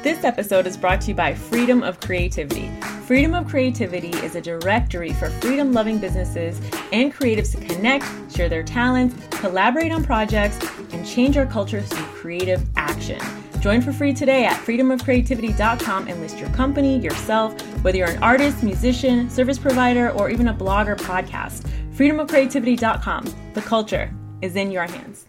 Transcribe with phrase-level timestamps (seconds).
[0.00, 2.70] This episode is brought to you by Freedom of Creativity.
[3.04, 6.60] Freedom of Creativity is a directory for freedom loving businesses
[6.92, 10.56] and creatives to connect, share their talents, collaborate on projects,
[10.92, 13.18] and change our culture through creative action.
[13.60, 18.62] Join for free today at freedomofcreativity.com and list your company, yourself, whether you're an artist,
[18.62, 21.68] musician, service provider, or even a blog or podcast.
[21.96, 23.34] Freedomofcreativity.com.
[23.54, 25.27] The culture is in your hands.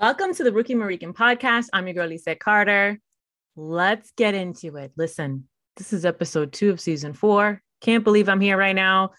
[0.00, 1.66] Welcome to the Rookie American podcast.
[1.74, 2.98] I'm your girl, Lisa Carter.
[3.54, 4.92] Let's get into it.
[4.96, 7.60] Listen, this is episode two of season four.
[7.82, 9.10] Can't believe I'm here right now.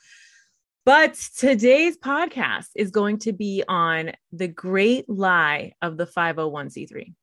[0.84, 7.14] But today's podcast is going to be on the great lie of the 501c3.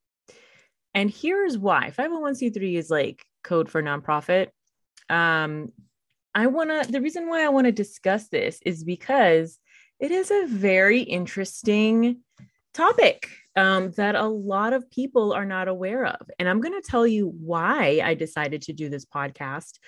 [0.94, 4.50] And here's why 501c3 is like code for nonprofit.
[5.10, 5.72] Um,
[6.32, 9.58] I want to, the reason why I want to discuss this is because
[9.98, 12.22] it is a very interesting
[12.72, 16.30] topic um, that a lot of people are not aware of.
[16.38, 19.78] And I'm going to tell you why I decided to do this podcast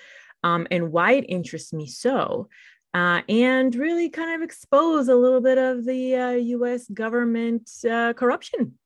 [0.43, 2.49] um, and why it interests me so.
[2.93, 8.11] Uh, and really kind of expose a little bit of the uh, US government uh,
[8.11, 8.77] corruption.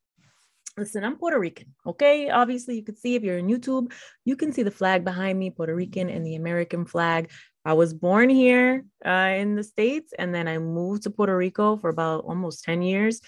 [0.77, 2.29] Listen, I'm Puerto Rican, okay?
[2.29, 3.91] Obviously, you can see if you're on YouTube,
[4.25, 7.31] you can see the flag behind me, Puerto Rican and the American flag.
[7.63, 11.77] I was born here uh, in the States and then I moved to Puerto Rico
[11.77, 13.21] for about almost 10 years,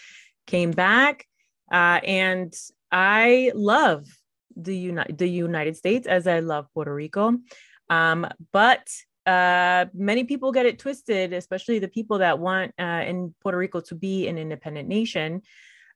[0.45, 1.25] came back,
[1.71, 2.53] uh, and
[2.91, 4.05] I love
[4.55, 7.37] the, Uni- the United States as I love Puerto Rico.
[7.89, 8.87] Um, but
[9.25, 13.81] uh, many people get it twisted, especially the people that want uh, in Puerto Rico
[13.81, 15.41] to be an independent nation,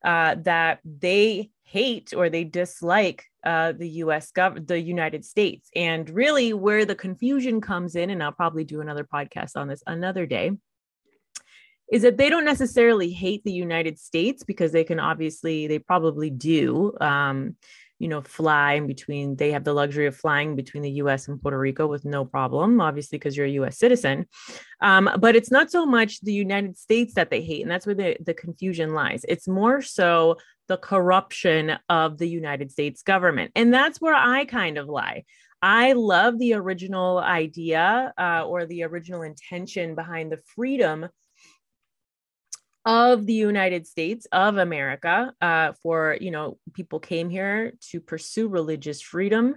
[0.03, 4.31] uh, that they hate or they dislike uh, the U.S.
[4.31, 8.09] gov- the United States, and really where the confusion comes in.
[8.09, 10.51] And I'll probably do another podcast on this another day
[11.91, 16.29] is that they don't necessarily hate the United States because they can obviously, they probably
[16.29, 17.57] do, um,
[17.99, 19.35] you know, fly in between.
[19.35, 22.79] They have the luxury of flying between the US and Puerto Rico with no problem,
[22.79, 24.25] obviously, because you're a US citizen.
[24.79, 27.61] Um, but it's not so much the United States that they hate.
[27.61, 29.25] And that's where the, the confusion lies.
[29.27, 30.37] It's more so
[30.69, 33.51] the corruption of the United States government.
[33.55, 35.25] And that's where I kind of lie.
[35.61, 41.07] I love the original idea uh, or the original intention behind the freedom
[42.85, 48.47] of the United States of America uh, for you know people came here to pursue
[48.47, 49.55] religious freedom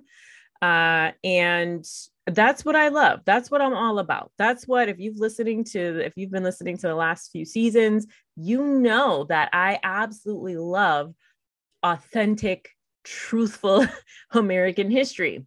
[0.63, 1.85] uh, and
[2.27, 3.21] that's what I love.
[3.27, 4.33] That's what I'm all about.
[4.39, 8.07] That's what if you've listening to if you've been listening to the last few seasons
[8.37, 11.15] you know that I absolutely love
[11.83, 12.71] authentic
[13.05, 13.87] truthful
[14.33, 15.47] American history.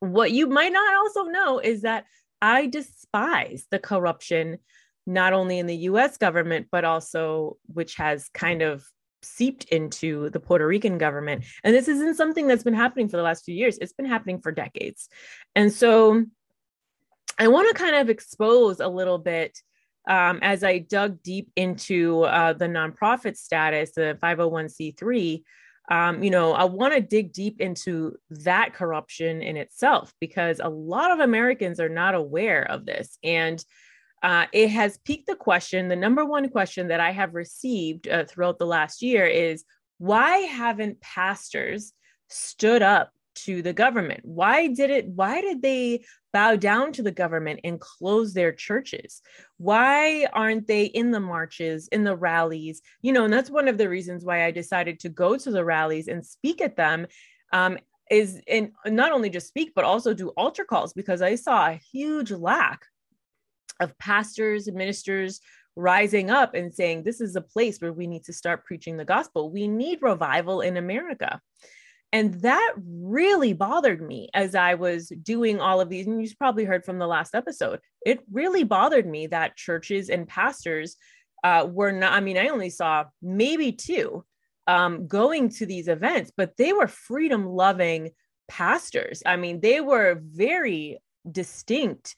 [0.00, 2.04] What you might not also know is that
[2.40, 4.58] I despise the corruption
[5.06, 8.84] not only in the US government, but also which has kind of
[9.22, 11.44] seeped into the Puerto Rican government.
[11.64, 14.40] And this isn't something that's been happening for the last few years, it's been happening
[14.40, 15.08] for decades.
[15.54, 16.24] And so
[17.38, 19.58] I want to kind of expose a little bit.
[20.08, 25.42] Um, as I dug deep into uh, the nonprofit status, the 501c3,
[25.90, 30.68] um, you know, I want to dig deep into that corruption in itself because a
[30.68, 33.18] lot of Americans are not aware of this.
[33.24, 33.64] And
[34.26, 35.86] uh, it has piqued the question.
[35.86, 39.64] The number one question that I have received uh, throughout the last year is
[39.98, 41.92] why haven't pastors
[42.28, 44.22] stood up to the government?
[44.24, 45.06] Why did it?
[45.06, 49.22] Why did they bow down to the government and close their churches?
[49.58, 52.82] Why aren't they in the marches, in the rallies?
[53.02, 55.64] You know, and that's one of the reasons why I decided to go to the
[55.64, 57.06] rallies and speak at them.
[57.52, 57.78] Um,
[58.10, 61.80] is and not only just speak but also do altar calls because I saw a
[61.92, 62.86] huge lack
[63.80, 65.40] of pastors and ministers
[65.76, 69.04] rising up and saying, This is a place where we need to start preaching the
[69.04, 69.50] gospel.
[69.50, 71.40] We need revival in America.
[72.12, 76.06] And that really bothered me as I was doing all of these.
[76.06, 77.80] And you've probably heard from the last episode.
[78.06, 80.96] It really bothered me that churches and pastors
[81.44, 84.24] uh, were not, I mean, I only saw maybe two
[84.66, 88.10] um, going to these events, but they were freedom loving
[88.48, 89.22] pastors.
[89.26, 90.98] I mean, they were very
[91.30, 92.16] distinct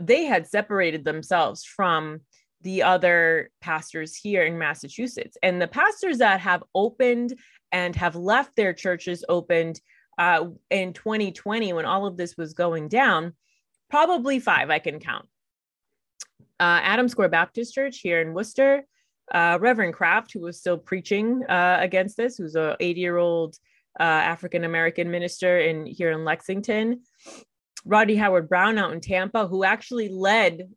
[0.00, 2.20] they had separated themselves from
[2.62, 5.36] the other pastors here in Massachusetts.
[5.42, 7.38] And the pastors that have opened
[7.70, 9.80] and have left their churches opened
[10.18, 13.34] uh, in 2020 when all of this was going down,
[13.88, 15.26] probably five I can count.
[16.60, 18.84] Uh, Adams Square Baptist Church here in Worcester,
[19.32, 23.56] uh, Reverend Kraft, who was still preaching uh, against this, who's a 80 year old
[24.00, 27.02] uh, African American minister in here in Lexington.
[27.88, 30.68] Rodney Howard-Browne out in Tampa, who actually led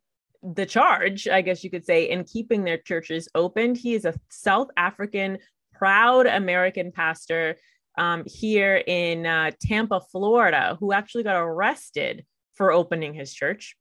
[0.42, 3.74] the charge, I guess you could say, in keeping their churches open.
[3.74, 5.38] He is a South African
[5.74, 7.56] proud American pastor
[7.98, 12.24] um, here in uh, Tampa, Florida, who actually got arrested
[12.54, 13.76] for opening his church.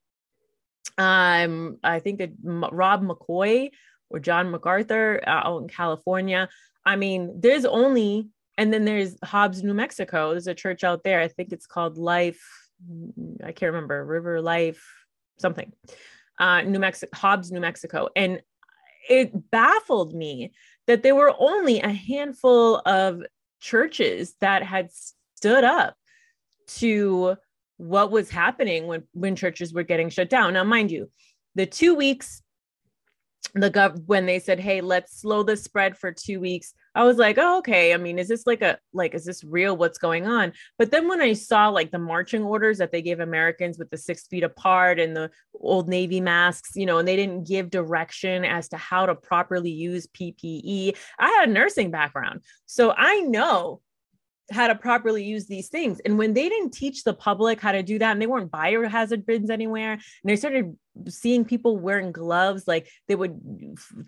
[0.97, 3.69] Um, I think that Rob McCoy
[4.09, 6.49] or John MacArthur uh, out in California.
[6.85, 8.27] I mean, there's only,
[8.57, 10.31] and then there's Hobbs, New Mexico.
[10.31, 11.21] There's a church out there.
[11.21, 12.60] I think it's called Life.
[13.43, 14.83] I can't remember River Life
[15.39, 15.71] something.
[16.39, 18.41] Uh, New Mexico, Hobbs, New Mexico, and
[19.09, 20.53] it baffled me
[20.87, 23.21] that there were only a handful of
[23.59, 24.89] churches that had
[25.35, 25.95] stood up
[26.67, 27.35] to
[27.77, 30.53] what was happening when when churches were getting shut down.
[30.53, 31.09] Now, mind you,
[31.55, 32.41] the two weeks
[33.53, 37.17] the gov when they said hey let's slow the spread for two weeks i was
[37.17, 39.77] like oh okay i mean is this like a like is this real?
[39.77, 40.53] What's going on?
[40.77, 43.97] But then when i saw like the marching orders that they gave americans with the
[43.97, 48.43] six feet apart and the old navy masks you know and they didn't give direction
[48.45, 52.41] as to how to properly use ppe i had a nursing background.
[52.65, 53.81] So i know
[54.51, 55.99] how to properly use these things.
[56.05, 59.25] And when they didn't teach the public how to do that, and they weren't biohazard
[59.25, 60.75] bins anywhere, and they started
[61.07, 63.39] seeing people wearing gloves, like they would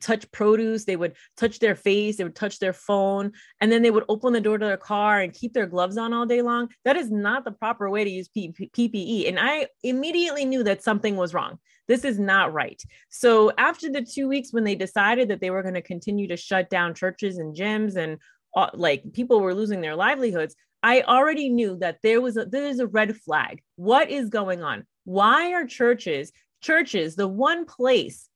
[0.01, 3.31] touch produce, they would touch their face, they would touch their phone,
[3.61, 6.13] and then they would open the door to their car and keep their gloves on
[6.13, 6.69] all day long.
[6.83, 9.29] That is not the proper way to use PPE.
[9.29, 11.57] And I immediately knew that something was wrong.
[11.87, 12.81] This is not right.
[13.09, 16.37] So after the two weeks, when they decided that they were going to continue to
[16.37, 18.19] shut down churches and gyms and
[18.55, 22.79] uh, like people were losing their livelihoods i already knew that there was a there's
[22.79, 23.61] a red flag.
[23.75, 24.85] What is going on?
[25.05, 28.29] Why are churches churches the one place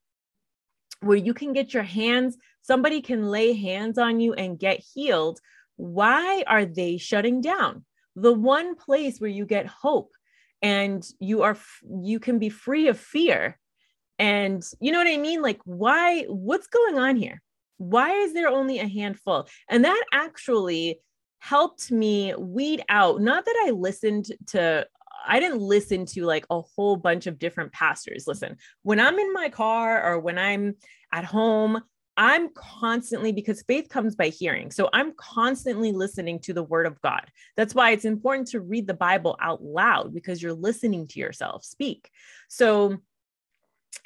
[1.01, 5.39] where you can get your hands somebody can lay hands on you and get healed
[5.77, 7.85] why are they shutting down?
[8.15, 10.11] The one place where you get hope
[10.61, 11.57] and you are
[12.01, 13.59] you can be free of fear.
[14.19, 15.41] And you know what i mean?
[15.41, 17.41] Like why what's going on here
[17.77, 19.47] why is there only a handful?
[19.69, 20.99] And that actually
[21.39, 24.87] helped me weed out, not that I listened to
[25.27, 28.25] I didn't listen to like a whole bunch of different pastors.
[28.27, 30.75] Listen, when I'm in my car or when I'm
[31.11, 31.81] at home,
[32.15, 34.71] I'm constantly, because faith comes by hearing.
[34.71, 37.25] So I'm constantly listening to the word of God.
[37.55, 41.63] That's why it's important to read the Bible out loud because you're listening to yourself
[41.63, 42.09] speak.
[42.47, 42.97] So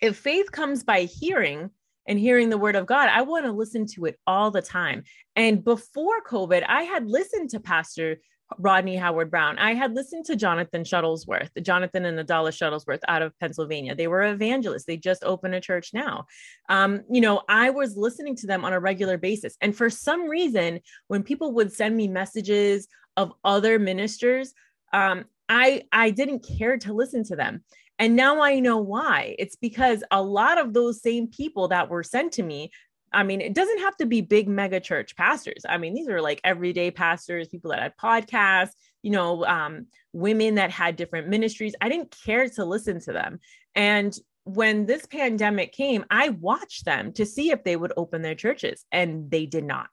[0.01, 1.69] if faith comes by hearing,
[2.07, 5.03] and hearing the word of God, I want to listen to it all the time.
[5.35, 8.17] And before COVID, I had listened to Pastor
[8.57, 9.57] Rodney Howard-Browne.
[9.59, 13.95] I had listened to Jonathan Shuttlesworth, Jonathan and Adala Shuttlesworth out of Pennsylvania.
[13.95, 14.83] They were evangelists.
[14.83, 16.25] They just opened a church now.
[16.67, 19.55] Um, you know, I was listening to them on a regular basis.
[19.61, 24.53] And for some reason, when people would send me messages of other ministers,
[24.91, 27.63] um, I I didn't care to listen to them.
[28.01, 29.35] And now I know why.
[29.37, 32.71] It's because a lot of those same people that were sent to me,
[33.13, 35.61] I mean, it doesn't have to be big mega church pastors.
[35.69, 38.71] I mean, these are like everyday pastors, people that had podcasts,
[39.03, 41.75] you know, um, women that had different ministries.
[41.79, 43.39] I didn't care to listen to them.
[43.75, 48.33] And when this pandemic came, I watched them to see if they would open their
[48.33, 49.91] churches, and they did not.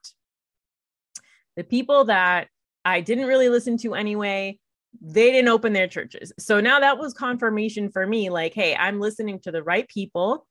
[1.57, 2.47] The people that
[2.83, 4.57] I didn't really listen to anyway,
[5.01, 6.33] they didn't open their churches.
[6.39, 10.45] So now that was confirmation for me like, hey, I'm listening to the right people.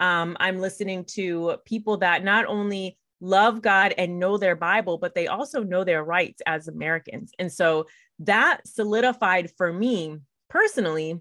[0.00, 5.14] Um, I'm listening to people that not only love God and know their Bible, but
[5.14, 7.32] they also know their rights as Americans.
[7.38, 7.86] And so
[8.20, 10.18] that solidified for me
[10.50, 11.20] personally.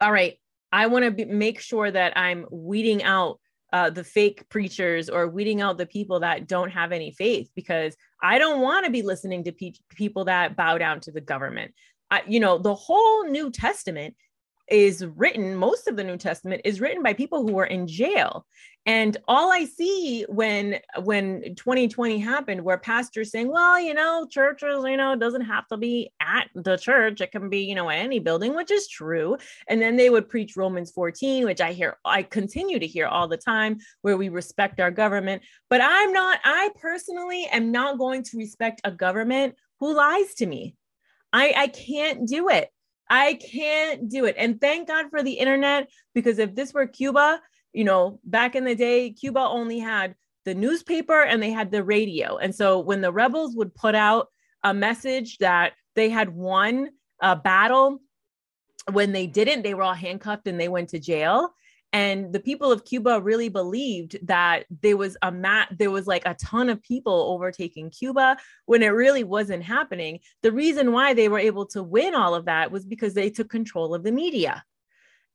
[0.00, 0.38] All right,
[0.72, 3.40] I want to make sure that I'm weeding out
[3.72, 7.96] uh, the fake preachers or weeding out the people that don't have any faith because
[8.22, 11.74] I don't want to be listening to pe- people that bow down to the government.
[12.10, 14.14] I, you know, the whole New Testament
[14.68, 18.44] is written most of the new testament is written by people who were in jail.
[18.84, 24.84] And all i see when when 2020 happened where pastors saying well you know churches
[24.84, 27.20] you know doesn't have to be at the church.
[27.20, 29.36] It can be you know any building which is true.
[29.68, 33.28] And then they would preach romans 14 which i hear i continue to hear all
[33.28, 35.42] the time where we respect our government.
[35.70, 40.46] But i'm not i personally am not going to respect a government who lies to
[40.46, 40.74] me.
[41.32, 42.70] I i can't do it
[43.08, 44.34] I can't do it.
[44.38, 47.40] And thank God for the internet, because if this were Cuba,
[47.72, 51.84] you know, back in the day, Cuba only had the newspaper and they had the
[51.84, 52.36] radio.
[52.36, 54.28] And so when the rebels would put out
[54.62, 58.00] a message that they had won a battle,
[58.92, 61.50] when they didn't, they were all handcuffed and they went to jail
[61.92, 66.24] and the people of cuba really believed that there was a mat there was like
[66.26, 71.28] a ton of people overtaking cuba when it really wasn't happening the reason why they
[71.28, 74.64] were able to win all of that was because they took control of the media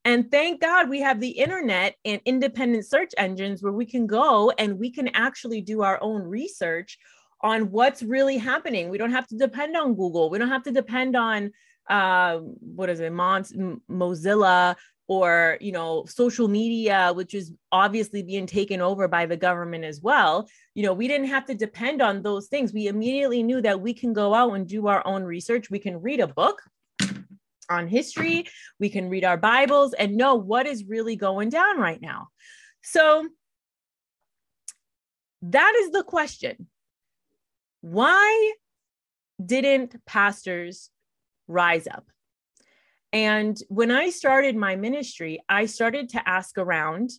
[0.04, 4.52] And thank God we have the internet and independent search engines where we can go
[4.58, 6.98] and we can actually do our own research
[7.42, 8.90] on what's really happening.
[8.90, 10.30] We don't have to depend on Google.
[10.30, 11.52] We don't have to depend on
[11.90, 14.76] uh, what is it, Mon- Mozilla
[15.12, 20.00] or you know social media which is obviously being taken over by the government as
[20.02, 22.74] well you know we didn't have to depend on those things.
[22.74, 25.70] We immediately knew that we can go out and do our own research.
[25.70, 26.62] We can read a book
[27.70, 28.48] on history.
[28.80, 32.30] We can read our bibles and know what is really going down right now.
[32.82, 33.28] So
[35.44, 36.68] that is the question.
[37.82, 38.54] Why
[39.44, 40.90] didn't pastors
[41.48, 42.06] rise up
[43.14, 47.12] and when I started my ministry, I started to ask around,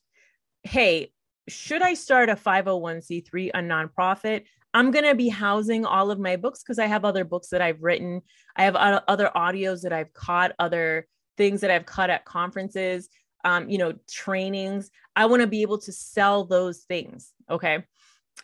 [0.63, 1.13] hey,
[1.49, 4.45] should I start a 501c3, a nonprofit?
[4.75, 7.61] I'm going to be housing all of my books because I have other books that
[7.61, 8.23] I've written.
[8.57, 11.07] I have other audios that I've caught, other
[11.37, 13.09] things that I've caught at conferences,
[13.45, 14.91] um, you know, trainings.
[15.15, 17.33] I want to be able to sell those things.
[17.51, 17.85] Okay.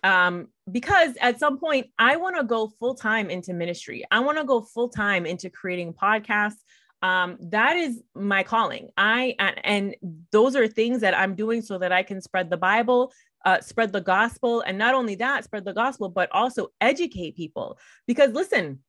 [0.05, 4.05] Um, because at some point I want to go full time into ministry.
[4.11, 6.63] I want to go full time into creating podcasts
[7.03, 8.91] um, that is my calling.
[8.97, 9.95] I and
[10.33, 13.13] those are things that I'm doing so that I can spread the Bible,
[13.45, 17.79] uh, spread the gospel, and not only that, spread the gospel, but also educate people.
[18.07, 18.81] Because listen,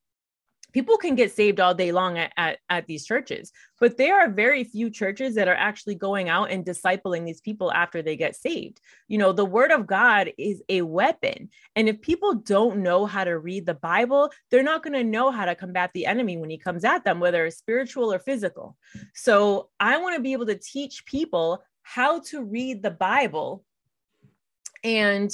[0.74, 4.30] people can get saved all day long at, at, at, these churches but there are
[4.30, 8.36] very few churches that are actually going out and discipling these people after they get
[8.36, 8.82] saved.
[9.08, 13.24] You know the word of god is a weapon and if people don't know how
[13.24, 16.50] to read the bible they're not going to know how to combat the enemy when
[16.50, 18.78] he comes at them whether it's spiritual or physical.
[19.14, 23.64] So i want to be able to teach people how to read the bible
[24.84, 25.32] and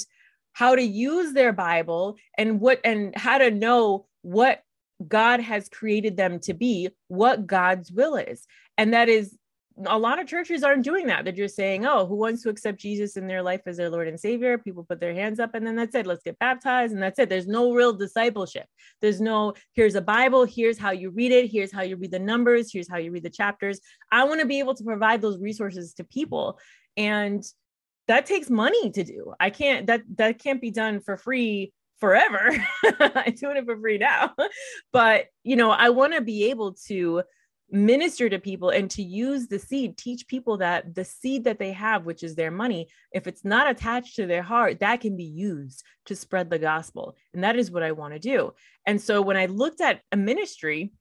[0.52, 4.62] how to use their bible and what and how to know what
[5.06, 8.46] God has created them to be, what God's will is.
[8.78, 9.36] And that is
[9.84, 11.24] a lot of churches aren't doing that.
[11.24, 14.08] They're just saying, oh, who wants to accept Jesus in their life as their Lord
[14.08, 14.56] and Savior?
[14.56, 16.06] People put their hands up and then that's it.
[16.06, 16.94] Let's get baptized.
[16.94, 17.28] And that's it.
[17.28, 18.66] There's no real discipleship.
[19.02, 20.44] There's no, here's a Bible.
[20.44, 21.50] Here's how you read it.
[21.50, 22.72] Here's how you read the numbers.
[22.72, 23.80] Here's how you read the chapters.
[24.10, 26.58] I want to be able to provide those resources to people.
[26.96, 27.44] And
[28.08, 29.34] that takes money to do.
[29.38, 32.50] I can't, that, that can't be done for free forever.
[33.00, 34.34] I'm doing it for free now.
[34.92, 37.22] But, you know, I want to be able to
[37.68, 41.72] minister to people and to use the seed, teach people that the seed that they
[41.72, 45.24] have, which is their money, if it's not attached to their heart, that can be
[45.24, 47.16] used to spread the gospel.
[47.34, 48.54] And that is what I want to do.
[48.86, 50.92] And so when I looked at a ministry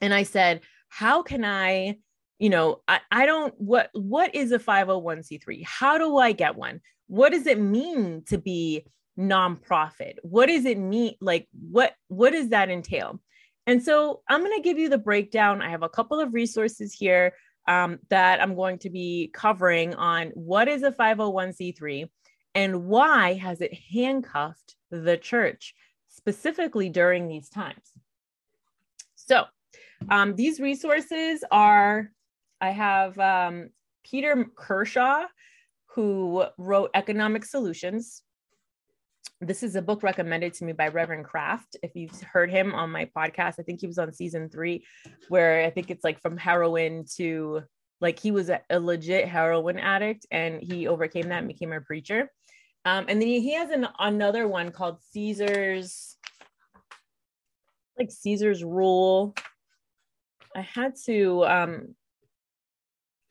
[0.00, 1.98] and I said, how can I
[2.38, 6.80] you know I, I don't what what is a 501c3 how do i get one
[7.06, 8.84] what does it mean to be
[9.18, 10.14] nonprofit?
[10.22, 11.14] What does it mean?
[11.20, 13.20] Like what what does that entail?
[13.66, 15.62] And so i'm going to give you the breakdown.
[15.62, 17.34] I have a couple of resources here
[17.68, 22.08] um, that i'm going to be covering on what is a 501c3
[22.54, 25.74] and why has it handcuffed the church
[26.08, 27.92] specifically during these times?
[29.16, 29.44] So
[30.08, 32.10] um, these resources are
[32.60, 33.70] i have um,
[34.04, 35.24] peter kershaw
[35.86, 38.22] who wrote economic solutions
[39.40, 41.76] this is a book recommended to me by Reverend Kraft.
[41.82, 44.84] If you've heard him on my podcast, I think he was on season three,
[45.28, 47.62] where I think it's like from heroin to
[48.00, 51.80] like he was a, a legit heroin addict and he overcame that and became a
[51.80, 52.30] preacher.
[52.84, 56.16] Um, and then he, he has an, another one called Caesar's,
[57.98, 59.34] like Caesar's Rule.
[60.54, 61.94] I had to, um,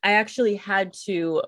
[0.03, 1.41] I actually had to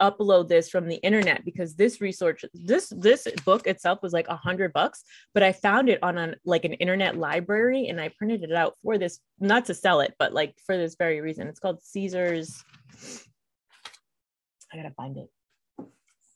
[0.00, 4.36] upload this from the internet because this research this this book itself was like a
[4.36, 5.02] hundred bucks
[5.34, 8.74] but i found it on a like an internet library and i printed it out
[8.82, 11.48] for this not to sell it but like for this very reason.
[11.48, 12.62] It's called caesar's.
[14.72, 15.30] I gotta find it.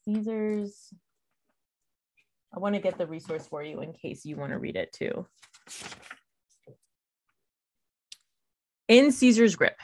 [0.04, 0.92] Caesar's.
[2.54, 4.92] I want to get the resource for you in case you want to read it
[4.92, 5.26] too.
[8.88, 9.76] In caesar's grip.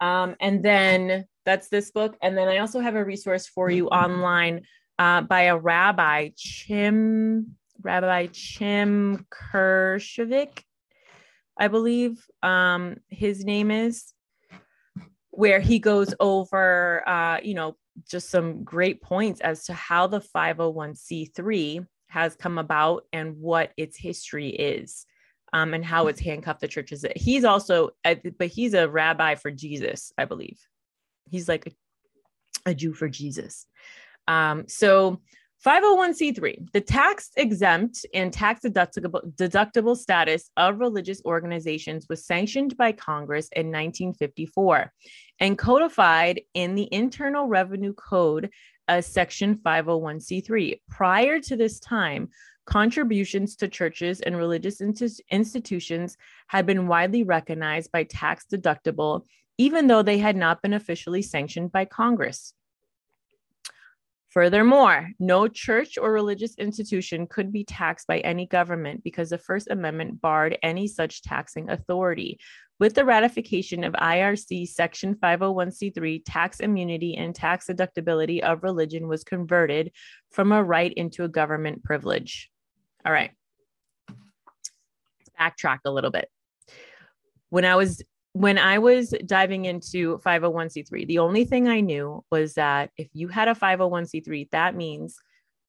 [0.00, 2.16] Um, and then that's this book.
[2.22, 4.62] And then I also have a resource for you online
[4.98, 10.62] uh, by a rabbi, Chim, Rabbi Chim Kershevik,
[11.58, 14.12] I believe um, his name is,
[15.30, 17.76] where he goes over, uh, you know,
[18.08, 23.96] just some great points as to how the 501c3 has come about and what its
[23.96, 25.06] history is.
[25.54, 27.04] Um, and how it's handcuffed the churches.
[27.14, 30.58] He's also, but he's a rabbi for Jesus, I believe.
[31.32, 33.66] He's like a, a Jew for Jesus.
[34.28, 35.20] Um, so
[35.66, 42.92] 501c3, the tax exempt and tax deductible, deductible status of religious organizations was sanctioned by
[42.92, 44.92] Congress in 1954
[45.38, 48.50] and codified in the Internal Revenue Code
[48.88, 50.80] as Section 501c3.
[50.90, 52.28] Prior to this time,
[52.66, 54.80] contributions to churches and religious
[55.30, 56.16] institutions
[56.48, 59.22] had been widely recognized by tax deductible,
[59.62, 62.52] even though they had not been officially sanctioned by Congress.
[64.30, 69.70] Furthermore, no church or religious institution could be taxed by any government because the First
[69.70, 72.40] Amendment barred any such taxing authority.
[72.80, 79.22] With the ratification of IRC Section 501c3, tax immunity and tax deductibility of religion was
[79.22, 79.92] converted
[80.32, 82.50] from a right into a government privilege.
[83.06, 83.30] All right.
[85.38, 86.28] Backtrack a little bit.
[87.50, 88.02] When I was
[88.34, 93.28] when I was diving into 501c3, the only thing I knew was that if you
[93.28, 95.18] had a 501c3, that means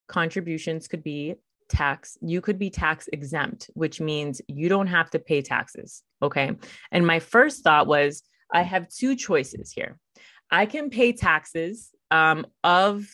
[0.08, 1.34] contributions could be
[1.68, 6.02] tax, you could be tax exempt, which means you don't have to pay taxes.
[6.22, 6.52] Okay.
[6.90, 9.98] And my first thought was I have two choices here.
[10.50, 13.06] I can pay taxes um, of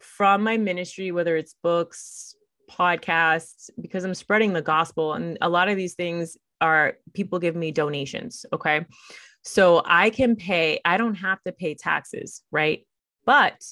[0.00, 2.34] from my ministry, whether it's books,
[2.70, 5.14] podcasts, because I'm spreading the gospel.
[5.14, 8.44] And a lot of these things are people give me donations.
[8.52, 8.86] Okay.
[9.42, 12.86] So I can pay, I don't have to pay taxes, right?
[13.24, 13.62] But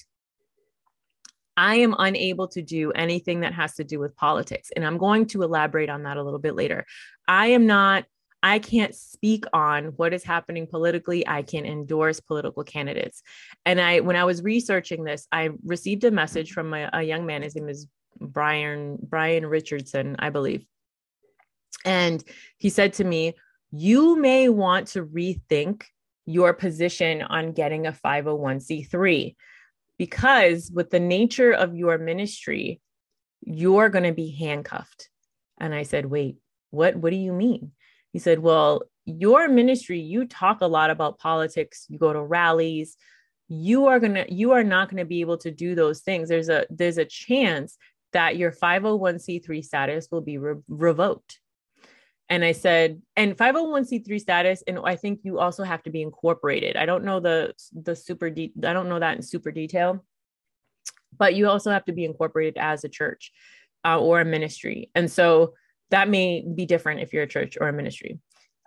[1.55, 4.69] I am unable to do anything that has to do with politics.
[4.75, 6.85] And I'm going to elaborate on that a little bit later.
[7.27, 8.05] I am not,
[8.43, 11.27] I can't speak on what is happening politically.
[11.27, 13.23] I can endorse political candidates.
[13.65, 17.25] And I, when I was researching this, I received a message from a, a young
[17.25, 17.41] man.
[17.41, 17.87] His name is
[18.19, 20.63] Brian, Brian Richardson, I believe.
[21.85, 22.23] And
[22.57, 23.33] he said to me,
[23.71, 25.83] You may want to rethink
[26.25, 29.35] your position on getting a 501c3
[29.97, 32.81] because with the nature of your ministry,
[33.41, 35.09] you're going to be handcuffed.
[35.59, 36.37] And I said, Wait,
[36.71, 37.71] what, what do you mean?
[38.11, 42.97] He said, Well, your ministry, you talk a lot about politics, you go to rallies,
[43.47, 46.27] you are going to you are not going to be able to do those things
[46.29, 47.77] there's a there's a chance
[48.13, 51.39] that your 501c3 status will be re- revoked
[52.29, 56.75] and I said, and 501c3 status, and I think you also have to be incorporated.
[56.75, 60.03] I don't know the the super de- I don't know that in super detail,
[61.17, 63.31] but you also have to be incorporated as a church
[63.85, 65.53] uh, or a ministry, and so
[65.89, 68.19] that may be different if you're a church or a ministry.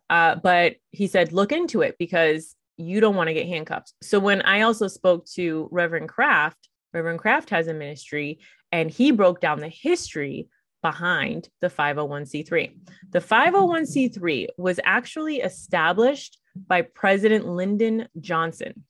[0.09, 3.93] Uh, but he said, look into it because you don't want to get handcuffed.
[4.03, 8.41] So when I also spoke to Reverend Kraft, Reverend Kraft has a ministry,
[8.73, 10.49] and he broke down the history
[10.83, 12.73] behind the 501c3.
[13.11, 18.85] The 501c3 was actually established by President Lyndon Johnson.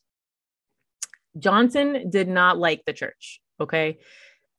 [1.39, 3.99] Johnson did not like the church, okay?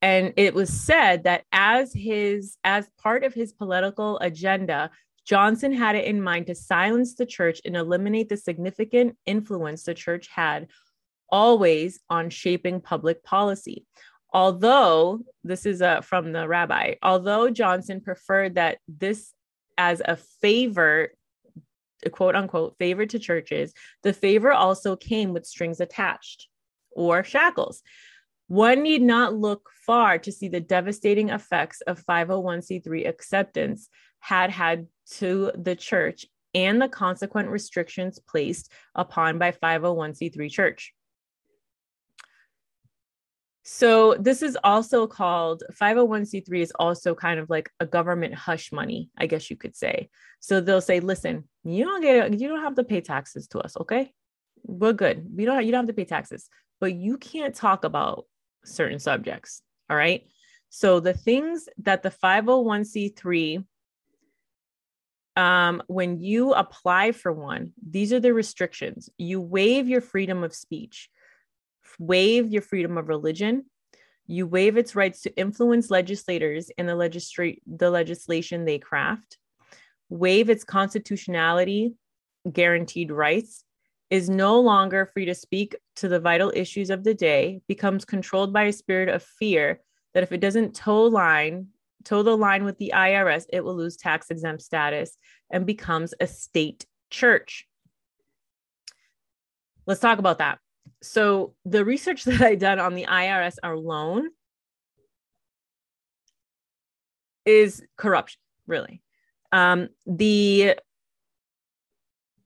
[0.01, 4.89] And it was said that as his as part of his political agenda,
[5.25, 9.93] Johnson had it in mind to silence the church and eliminate the significant influence the
[9.93, 10.67] church had
[11.29, 13.85] always on shaping public policy
[14.31, 19.33] although this is uh, from the rabbi, although Johnson preferred that this
[19.77, 21.11] as a favor,
[22.11, 26.47] quote unquote favor to churches, the favor also came with strings attached
[26.91, 27.81] or shackles.
[28.47, 33.87] One need not look far to see the devastating effects of 501c3 acceptance
[34.19, 40.93] had had to the church and the consequent restrictions placed upon by 501c3 church.
[43.63, 49.09] So this is also called 501c3 is also kind of like a government hush money,
[49.17, 50.09] I guess you could say.
[50.39, 53.77] So they'll say, listen, you don't get you don't have to pay taxes to us,
[53.77, 54.11] okay?
[54.63, 55.27] We're good.
[55.35, 58.25] We don't you don't have to pay taxes, but you can't talk about
[58.65, 59.61] certain subjects.
[59.89, 60.25] All right.
[60.69, 63.63] So the things that the 501c3
[65.37, 69.09] um, when you apply for one, these are the restrictions.
[69.17, 71.09] You waive your freedom of speech
[71.99, 73.65] waive your freedom of religion.
[74.27, 79.37] You waive its rights to influence legislators in the legislate the legislation they craft.
[80.09, 81.95] Waive its constitutionality
[82.51, 83.63] guaranteed rights.
[84.09, 87.61] Is no longer free to speak to the vital issues of the day.
[87.67, 89.79] Becomes controlled by a spirit of fear
[90.13, 91.67] that if it doesn't toe line
[92.03, 95.17] toe the line with the IRS, it will lose tax exempt status
[95.51, 97.67] and becomes a state church.
[99.85, 100.59] Let's talk about that
[101.01, 104.29] so the research that I done on the IRS alone
[107.45, 109.01] is corruption, really.
[109.51, 110.75] Um, the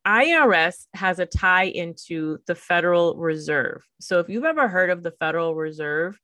[0.05, 3.83] IRS has a tie into the Federal Reserve.
[3.99, 6.19] So if you've ever heard of the Federal Reserve,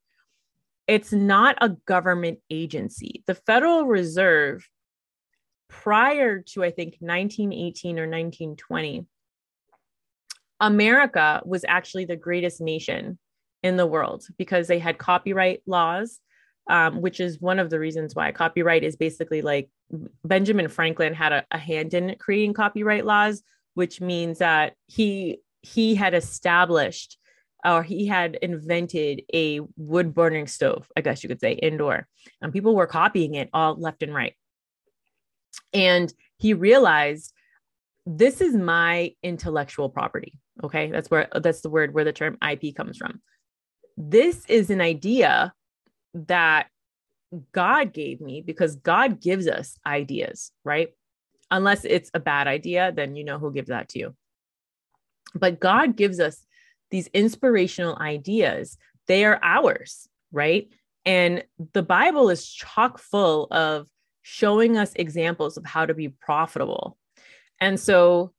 [0.88, 3.24] it's not a government agency.
[3.28, 4.67] The Federal Reserve,
[5.67, 9.06] prior to I think 1918 or 1920,
[10.62, 13.17] America was actually the greatest nation
[13.63, 16.19] in the world because they had copyright laws,
[16.69, 19.69] um, which is one of the reasons why copyright is basically like
[20.24, 23.43] Benjamin Franklin had a, a hand in creating copyright laws,
[23.74, 27.17] which means that he he had established
[27.63, 32.08] or he had invented a wood burning stove, I guess you could say, indoor.
[32.41, 34.34] And people were copying it all left and right.
[35.74, 37.34] And he realized
[38.06, 40.39] this is my intellectual property.
[40.63, 40.91] Okay.
[40.91, 43.21] That's where that's the word where the term IP comes from.
[43.97, 45.54] This is an idea
[46.13, 46.67] that
[47.52, 50.89] God gave me because God gives us ideas, right?
[51.50, 54.15] Unless it's a bad idea, then you know who gives that to you.
[55.34, 56.45] But God gives us
[56.89, 58.78] these inspirational ideas.
[59.08, 60.69] They are ours, right?
[61.06, 61.43] And
[61.74, 63.88] the Bible is chock full of
[64.21, 66.97] showing us examples of how to be profitable.
[67.60, 68.34] And so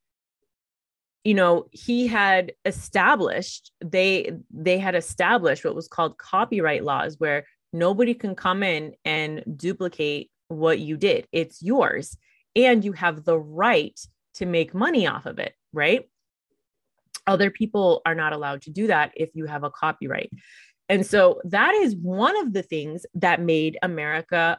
[1.25, 7.45] you know he had established they they had established what was called copyright laws where
[7.73, 11.27] nobody can come in and duplicate what you did.
[11.33, 12.17] It's yours
[12.55, 13.99] and you have the right
[14.35, 16.09] to make money off of it right?
[17.27, 20.31] Other people are not allowed to do that if you have a copyright.
[20.89, 24.59] And so that is one of the things that made america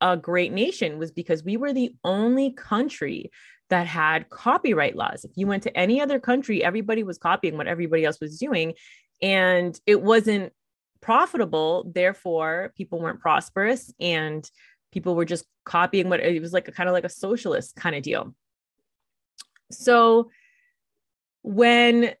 [0.00, 3.30] a great nation was because we were the only country
[3.72, 5.24] that had copyright laws.
[5.24, 8.74] If you went to any other country, everybody was copying what everybody else was doing.
[9.22, 10.52] And it wasn't
[11.00, 11.90] profitable.
[11.90, 14.48] Therefore, people weren't prosperous and
[14.92, 17.96] people were just copying what it was like a kind of like a socialist kind
[17.96, 18.34] of deal.
[19.70, 20.30] So
[21.40, 22.12] when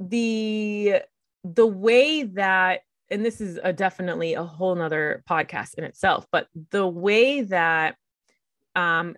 [0.00, 1.02] the
[1.44, 6.46] the way that and this is a definitely a whole nother podcast in itself but
[6.70, 7.96] the way that
[8.76, 9.16] um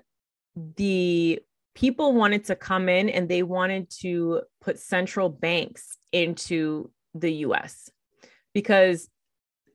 [0.76, 1.40] the
[1.80, 7.88] people wanted to come in and they wanted to put central banks into the US
[8.52, 9.08] because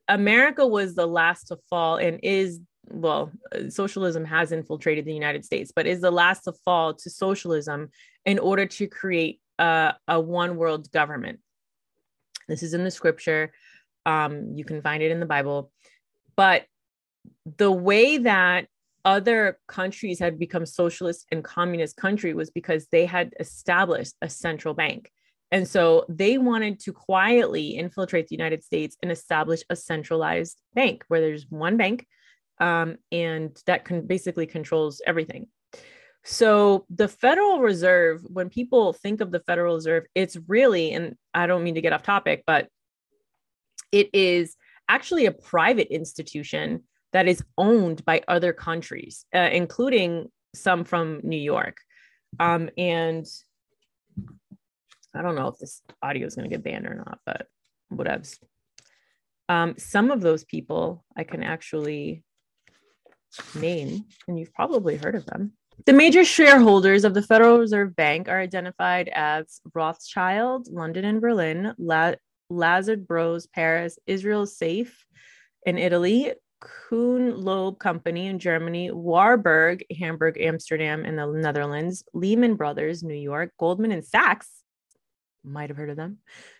[0.07, 2.59] America was the last to fall and is
[2.91, 3.31] well
[3.69, 7.89] socialism has infiltrated the United States but is the last to fall to socialism
[8.23, 11.39] in order to create a, a one world government.
[12.47, 13.51] This is in the scripture.
[14.05, 15.71] Um, you can find it in the Bible.
[16.35, 16.65] But
[17.57, 18.67] the way that
[19.05, 24.73] other countries had become socialist and communist country was because they had established a central
[24.73, 25.11] bank.
[25.51, 31.05] And so they wanted to quietly infiltrate the united states and establish a centralized bank
[31.07, 32.07] where there's one bank
[32.59, 35.47] um, and that can basically controls everything.
[36.23, 41.45] So the federal reserve when people think of the federal reserve it's really and i
[41.45, 42.67] don't mean to get off topic but
[43.91, 44.55] it is
[44.89, 46.83] actually a private institution
[47.15, 51.77] that is owned by other countries, uh, including some from New York.
[52.41, 53.25] Um, and
[55.15, 57.47] I don't know if this audio is going to get banned or not, but
[57.89, 58.37] whatevs.
[59.47, 62.21] Um, some of those people I can actually
[63.57, 65.53] name, and you've probably heard of them.
[65.85, 71.75] The major shareholders of the Federal Reserve Bank are identified as Rothschild, London and Berlin,
[71.77, 72.15] La-
[72.49, 74.89] Lazard Bros, Paris, Israel Seif
[75.65, 76.33] in Italy,
[76.89, 83.51] Kuhn Loeb Company in Germany, Warburg, Hamburg, Amsterdam, in the Netherlands, Lehman Brothers, New York,
[83.59, 84.49] Goldman and Sachs,
[85.43, 86.17] might have heard of them,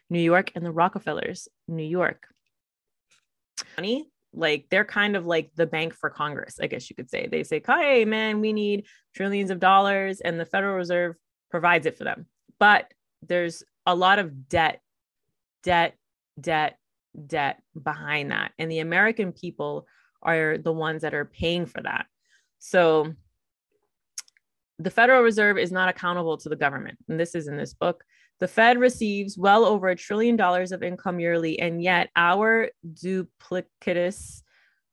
[0.10, 2.28] New York, and the Rockefellers, New York.
[3.78, 7.28] Money, like they're kind of like the bank for Congress, I guess you could say.
[7.28, 11.16] They say, hey, man, we need trillions of dollars, and the Federal Reserve
[11.50, 12.28] provides it for them.
[12.60, 12.92] But
[13.22, 14.82] there's a lot of debt,
[15.64, 15.96] debt,
[16.40, 16.78] debt,
[17.28, 18.52] debt behind that.
[18.60, 19.88] And the American people
[20.22, 22.06] are the ones that are paying for that.
[22.60, 23.14] So
[24.80, 26.98] the Federal Reserve is not accountable to the government.
[27.08, 28.04] And this is in this book.
[28.40, 34.42] The Fed receives well over a trillion dollars of income yearly, and yet our duplicitous,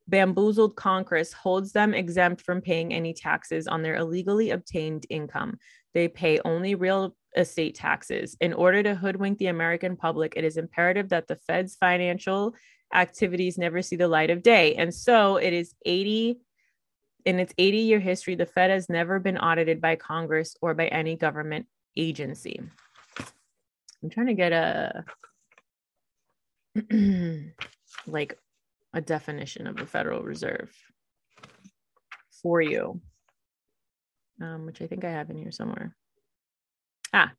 [0.07, 5.59] bamboozled Congress holds them exempt from paying any taxes on their illegally obtained income.
[5.95, 8.37] They pay only real estate taxes.
[8.41, 12.55] In order to hoodwink the American public, it is imperative that the Fed's financial
[12.95, 14.75] activities never see the light of day.
[14.75, 16.39] And so it is 80
[17.25, 20.89] in its 80 year history, the Fed has never been audited by Congress or by
[20.89, 21.67] any government
[21.97, 22.61] agency.
[24.03, 25.05] I'm trying to get a
[28.07, 28.39] like
[28.93, 30.75] a definition of the Federal Reserve
[32.43, 33.01] for you,
[34.41, 35.95] um, which I think I have in here somewhere.
[37.13, 37.33] Ah,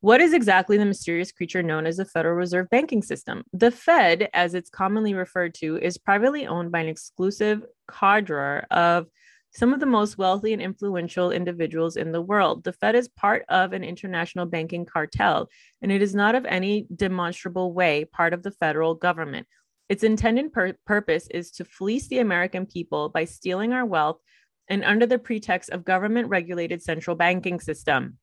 [0.00, 3.42] What is exactly the mysterious creature known as the Federal Reserve banking system?
[3.52, 9.06] The Fed, as it's commonly referred to, is privately owned by an exclusive cadre of
[9.50, 12.64] some of the most wealthy and influential individuals in the world.
[12.64, 15.48] The Fed is part of an international banking cartel,
[15.82, 19.46] and it is not of any demonstrable way part of the federal government.
[19.88, 24.20] Its intended pur- purpose is to fleece the American people by stealing our wealth
[24.68, 28.18] and under the pretext of government regulated central banking system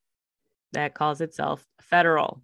[0.73, 2.41] that calls itself federal.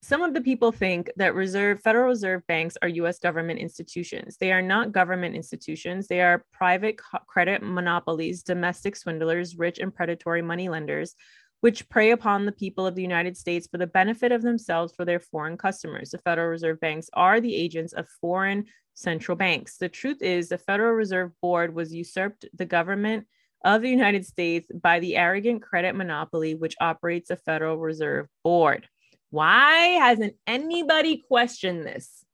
[0.00, 4.36] Some of the people think that reserve Federal Reserve banks are US government institutions.
[4.36, 6.06] They are not government institutions.
[6.06, 11.14] They are private co- credit monopolies, domestic swindlers, rich and predatory money lenders
[11.60, 15.04] which prey upon the people of the United States for the benefit of themselves for
[15.04, 16.10] their foreign customers.
[16.10, 19.76] The Federal Reserve banks are the agents of foreign central banks.
[19.76, 23.26] The truth is, the Federal Reserve Board was usurped the government
[23.64, 28.88] of the United States by the arrogant credit monopoly which operates the Federal Reserve Board.
[29.30, 32.24] Why hasn't anybody questioned this?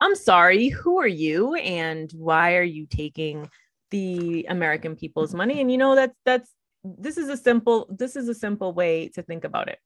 [0.00, 3.48] I'm sorry, who are you and why are you taking
[3.90, 5.60] the American people's money?
[5.60, 6.50] And you know that's that's
[6.84, 9.78] this is a simple this is a simple way to think about it.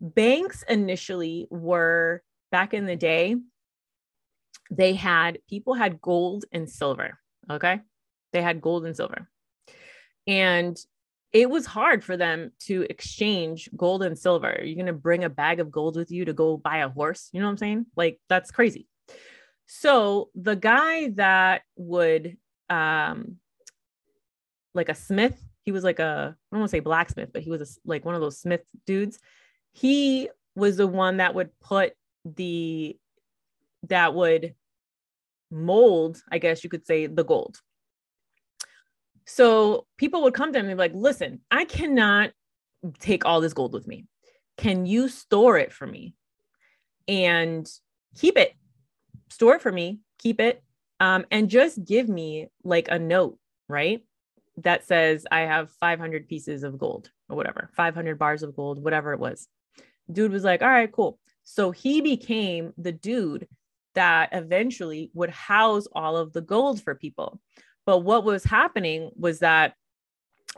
[0.00, 3.36] Banks initially were back in the day
[4.70, 7.18] they had people had gold and silver,
[7.50, 7.80] okay?
[8.32, 9.28] They had gold and silver.
[10.26, 10.78] And
[11.32, 14.60] it was hard for them to exchange gold and silver.
[14.62, 17.28] You're going to bring a bag of gold with you to go buy a horse.
[17.32, 17.86] You know what I'm saying?
[17.96, 18.86] Like, that's crazy.
[19.66, 22.38] So, the guy that would,
[22.70, 23.36] um,
[24.74, 27.50] like a smith, he was like a, I don't want to say blacksmith, but he
[27.50, 29.18] was a, like one of those smith dudes.
[29.72, 31.92] He was the one that would put
[32.24, 32.96] the,
[33.88, 34.54] that would
[35.50, 37.60] mold, I guess you could say, the gold.
[39.28, 42.30] So people would come to me like, listen, I cannot
[42.98, 44.06] take all this gold with me.
[44.56, 46.14] Can you store it for me
[47.06, 47.70] and
[48.16, 48.54] keep it?
[49.28, 50.62] Store it for me, keep it,
[50.98, 53.38] um, and just give me like a note,
[53.68, 54.02] right?
[54.62, 59.12] That says I have 500 pieces of gold or whatever, 500 bars of gold, whatever
[59.12, 59.46] it was.
[60.10, 61.18] Dude was like, all right, cool.
[61.44, 63.46] So he became the dude
[63.94, 67.42] that eventually would house all of the gold for people.
[67.88, 69.72] But what was happening was that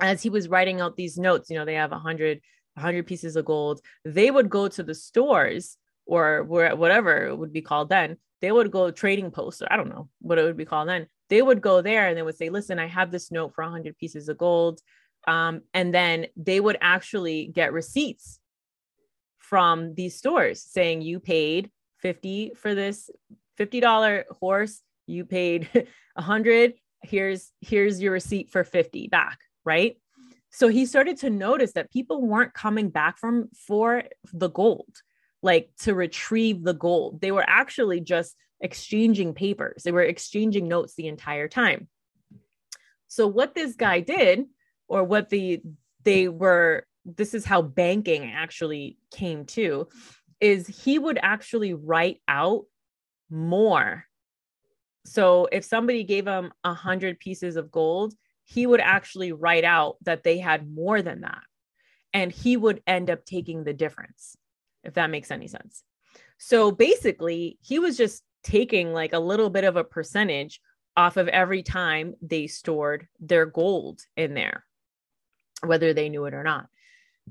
[0.00, 2.40] as he was writing out these notes, you know, they have 100,
[2.74, 7.52] 100 pieces of gold, they would go to the stores or where, whatever it would
[7.52, 8.16] be called then.
[8.40, 11.06] They would go trading posts, or I don't know what it would be called then.
[11.28, 13.96] They would go there and they would say, listen, I have this note for 100
[13.96, 14.80] pieces of gold.
[15.28, 18.40] Um, and then they would actually get receipts
[19.38, 23.08] from these stores saying you paid 50 for this
[23.56, 25.68] $50 horse you paid
[26.14, 29.96] 100 here's here's your receipt for 50 back right?
[30.50, 34.88] So he started to notice that people weren't coming back from for the gold
[35.42, 37.20] like to retrieve the gold.
[37.20, 39.82] They were actually just exchanging papers.
[39.82, 41.88] They were exchanging notes the entire time.
[43.08, 44.44] So what this guy did
[44.88, 45.62] or what the
[46.04, 49.88] they were this is how banking actually came to
[50.40, 52.64] is he would actually write out
[53.30, 54.04] more
[55.04, 59.96] so if somebody gave him a hundred pieces of gold, he would actually write out
[60.02, 61.42] that they had more than that.
[62.12, 64.36] And he would end up taking the difference,
[64.82, 65.84] if that makes any sense.
[66.38, 70.60] So basically, he was just taking like a little bit of a percentage
[70.96, 74.64] off of every time they stored their gold in there,
[75.64, 76.66] whether they knew it or not.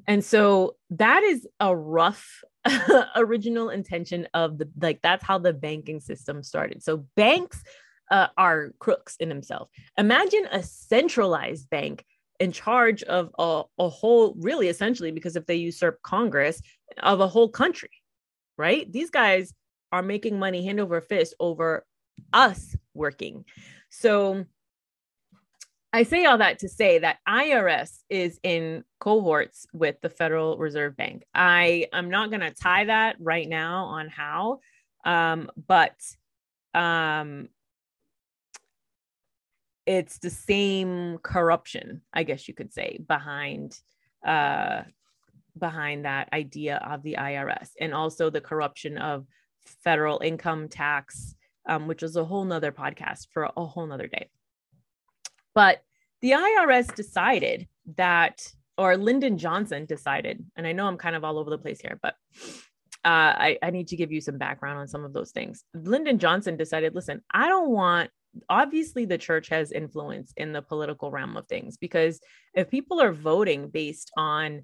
[0.08, 2.44] And so that is a rough
[3.16, 6.84] original intention of the like that's how the banking system started.
[6.84, 7.64] So banks
[8.12, 9.70] uh, are crooks in themselves.
[9.98, 12.06] Imagine a centralized bank
[12.40, 16.62] in charge of a, a whole, really essentially, because if they usurp Congress
[17.00, 17.92] of a whole country,
[18.58, 18.92] right?
[18.92, 19.54] These guys
[19.92, 21.86] are making money hand over fist over
[22.34, 23.46] us working.
[23.90, 24.46] So
[25.92, 30.96] I say all that to say that IRS is in cohorts with the Federal Reserve
[30.96, 31.26] Bank.
[31.34, 34.60] I am not going to tie that right now on how,
[35.04, 35.96] um, but
[36.76, 37.50] um,
[39.88, 43.80] it's the same corruption, I guess you could say, behind
[44.24, 44.84] uh,
[45.58, 49.26] behind that idea of the IRS, and also the corruption of
[49.66, 51.34] federal income tax,
[51.68, 54.30] um, which is a whole nother podcast for a whole nother day.
[55.56, 55.82] But
[56.22, 58.46] the IRS decided that,
[58.78, 62.00] or Lyndon Johnson decided, and I know I'm kind of all over the place here,
[62.02, 62.16] but
[63.06, 65.64] uh, I, I need to give you some background on some of those things.
[65.74, 68.10] Lyndon Johnson decided, listen, I don't want
[68.50, 72.20] obviously the church has influence in the political realm of things because
[72.54, 74.64] if people are voting based on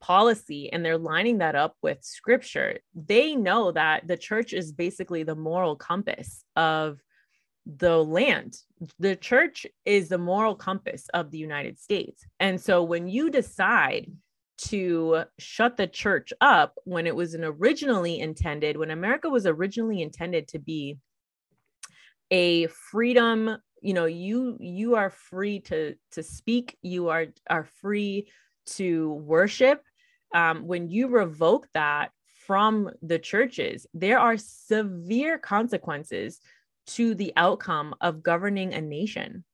[0.00, 5.22] policy and they're lining that up with scripture, they know that the church is basically
[5.22, 7.00] the moral compass of
[7.66, 8.56] the land.
[8.98, 12.24] The church is the moral compass of the United States.
[12.40, 14.10] And so when you decide
[14.56, 20.48] to shut the church up when it was originally intended, when America was originally intended
[20.48, 20.98] to be
[22.30, 28.26] a freedom you know you you are free to to speak you are are free
[28.66, 29.82] to worship
[30.34, 32.10] um, when you revoke that
[32.46, 36.40] from the churches there are severe consequences
[36.86, 39.44] to the outcome of governing a nation.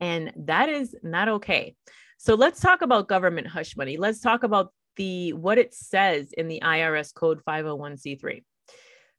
[0.00, 1.76] And that is not okay.
[2.18, 3.96] So let's talk about government hush money.
[3.96, 8.44] Let's talk about the what it says in the irs code 501c3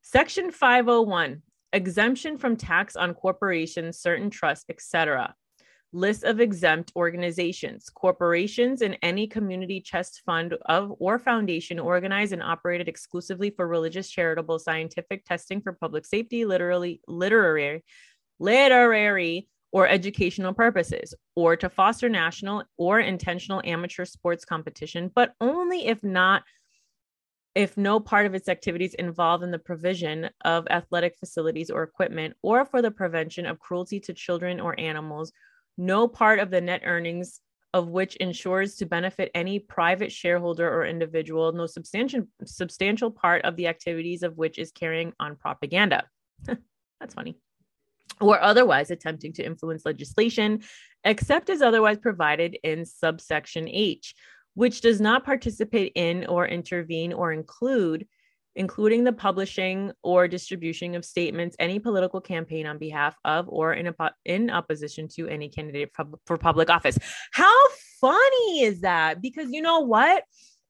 [0.02, 1.42] section 501
[1.74, 5.34] exemption from tax on corporations, certain trusts, etc.
[5.96, 12.44] List of exempt organizations, corporations, and any community chest fund of or foundation organized and
[12.44, 17.86] operated exclusively for religious, charitable, scientific testing for public safety, literally, literary,
[18.40, 25.88] literary, or educational purposes, or to foster national or intentional amateur sports competition, but only
[25.88, 26.44] if not
[27.56, 32.36] if no part of its activities involve in the provision of athletic facilities or equipment
[32.42, 35.32] or for the prevention of cruelty to children or animals,
[35.78, 37.42] no part of the net earnings
[37.74, 43.58] of which ensures to benefit any private shareholder or individual, no substantial substantial part of
[43.58, 46.06] the activities of which is carrying on propaganda.
[46.46, 47.38] That's funny.
[48.22, 50.62] Or otherwise attempting to influence legislation,
[51.04, 54.16] except as otherwise provided in subsection H,
[54.54, 58.08] which does not participate in or intervene or include
[58.56, 63.94] including the publishing or distribution of statements, any political campaign on behalf of or in,
[64.26, 65.92] in opposition to any candidate
[66.26, 66.98] for public office.
[67.32, 67.56] How
[68.00, 69.22] funny is that?
[69.22, 70.24] Because you know what?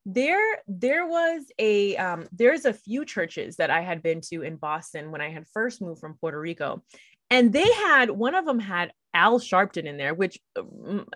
[0.08, 4.56] There, there was a um, there's a few churches that I had been to in
[4.56, 6.84] Boston when I had first moved from Puerto Rico,
[7.32, 11.08] and they had one of them had Al Sharpton in there, which um,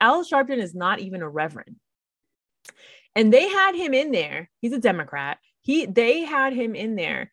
[0.00, 1.76] Al Sharpton is not even a reverend
[3.18, 4.48] and they had him in there.
[4.60, 5.38] He's a Democrat.
[5.68, 7.30] He they had him in there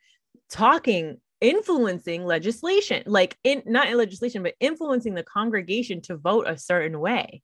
[0.50, 6.58] talking influencing legislation like in not in legislation but influencing the congregation to vote a
[6.58, 7.42] certain way.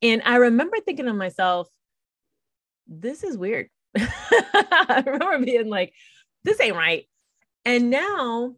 [0.00, 1.68] And i remember thinking to myself
[2.86, 3.68] this is weird.
[3.96, 5.92] I remember being like
[6.42, 7.04] this ain't right.
[7.66, 8.54] And now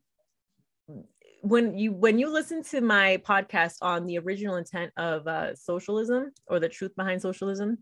[1.43, 6.31] when you when you listen to my podcast on the original intent of uh, socialism
[6.47, 7.79] or the truth behind socialism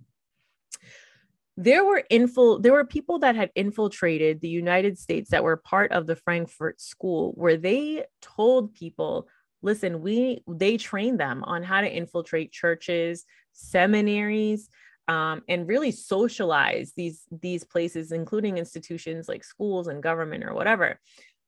[1.56, 5.92] there were infil there were people that had infiltrated the United States that were part
[5.92, 9.28] of the Frankfurt School where they told people
[9.62, 14.68] listen we they trained them on how to infiltrate churches seminaries
[15.06, 20.98] um, and really socialize these these places including institutions like schools and government or whatever.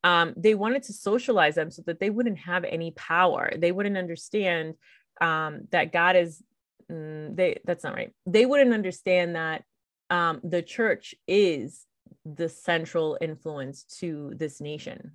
[0.03, 3.51] Um, they wanted to socialize them so that they wouldn't have any power.
[3.57, 4.75] They wouldn't understand
[5.19, 6.41] um, that god is
[6.89, 8.13] mm, they that's not right.
[8.25, 9.63] They wouldn't understand that
[10.09, 11.85] um, the church is
[12.25, 15.11] the central influence to this nation.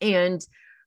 [0.00, 0.44] And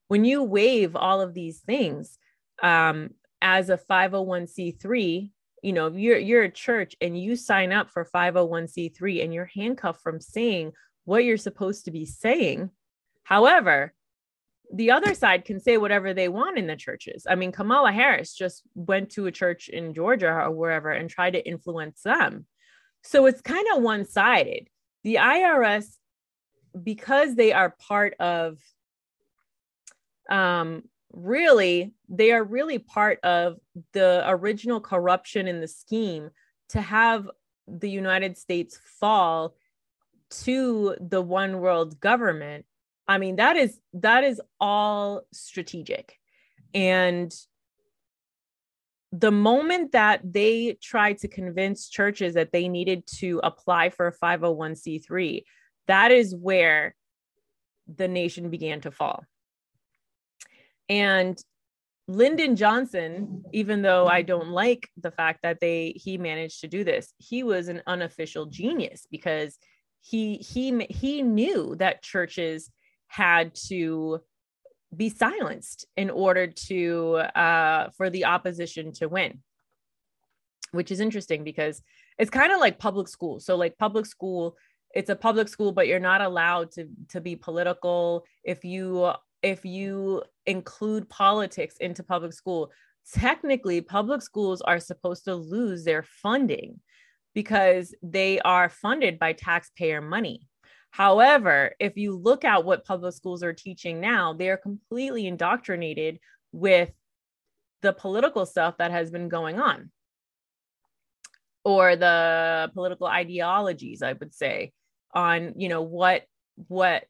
[0.08, 2.18] when you waive all of these things
[2.62, 3.12] um,
[3.42, 5.32] as a 501c3,
[5.64, 10.02] you know, you're you're a church and you sign up for 501c3 and you're handcuffed
[10.02, 10.74] from saying
[11.06, 12.70] what you're supposed to be saying.
[13.24, 13.94] However,
[14.74, 17.26] the other side can say whatever they want in the churches.
[17.30, 21.32] I mean, Kamala Harris just went to a church in Georgia or wherever and tried
[21.32, 22.46] to influence them.
[23.06, 24.68] So it's kind of one sided.
[25.04, 25.86] The IRS,
[26.84, 28.58] because they are part of,
[30.28, 33.58] um, really, they are really part of
[33.94, 36.32] the original corruption in the scheme
[36.70, 37.30] to have
[37.68, 39.56] the United States fall
[40.44, 42.66] to the one world government.
[43.08, 46.18] I mean, that is that is all strategic.
[46.74, 47.32] And
[49.20, 54.14] the moment that they tried to convince churches that they needed to apply for a
[54.14, 55.44] 501c3,
[55.88, 56.96] that is where
[57.88, 59.24] the nation began to fall.
[60.90, 61.42] And
[62.08, 66.84] Lyndon Johnson, even though I don't like the fact that they he managed to do
[66.84, 69.58] this, he was an unofficial genius because
[70.02, 72.70] he he he knew that churches
[73.08, 74.22] had to
[74.98, 79.40] be silenced in order to uh, for the opposition to win.
[80.72, 81.82] Which is interesting because
[82.18, 83.40] it's kind of like public school.
[83.40, 84.58] So like public school
[84.94, 88.26] it's a public school but you're not allowed to to be political.
[88.44, 92.72] If you if you include politics into public school
[93.14, 96.80] technically public schools are supposed to lose their funding
[97.36, 100.48] because they are funded by taxpayer money.
[100.96, 106.22] However, if you look at what public schools are teaching now, they are completely indoctrinated
[106.54, 106.90] with
[107.82, 109.92] the political stuff that has been going on.
[111.66, 114.72] Or the political ideologies i would say
[115.14, 116.24] on you know what
[116.68, 117.06] what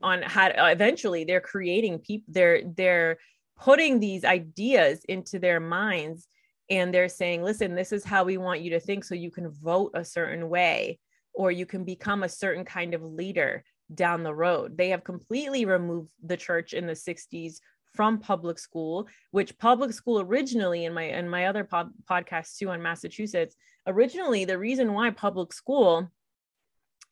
[0.00, 3.18] on how to, eventually they're creating people they're they're
[3.60, 6.28] putting these ideas into their minds
[6.70, 9.50] and they're saying listen this is how we want you to think so you can
[9.50, 10.98] vote a certain way
[11.34, 13.64] or you can become a certain kind of leader
[13.94, 14.76] down the road.
[14.76, 17.56] They have completely removed the church in the 60s
[17.94, 22.68] from public school which public school originally in my in my other pod, podcast too
[22.68, 23.54] on massachusetts
[23.86, 26.10] originally the reason why public school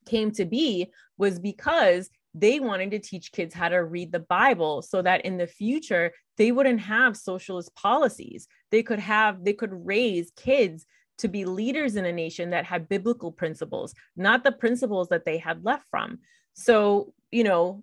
[0.06, 4.82] came to be was because they wanted to teach kids how to read the bible
[4.82, 8.48] so that in the future they wouldn't have socialist policies.
[8.70, 10.86] They could have they could raise kids
[11.18, 15.38] to be leaders in a nation that had biblical principles not the principles that they
[15.38, 16.18] had left from
[16.54, 17.82] so you know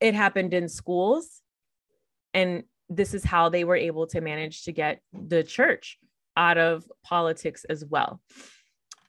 [0.00, 1.40] it happened in schools
[2.34, 5.98] and this is how they were able to manage to get the church
[6.36, 8.20] out of politics as well.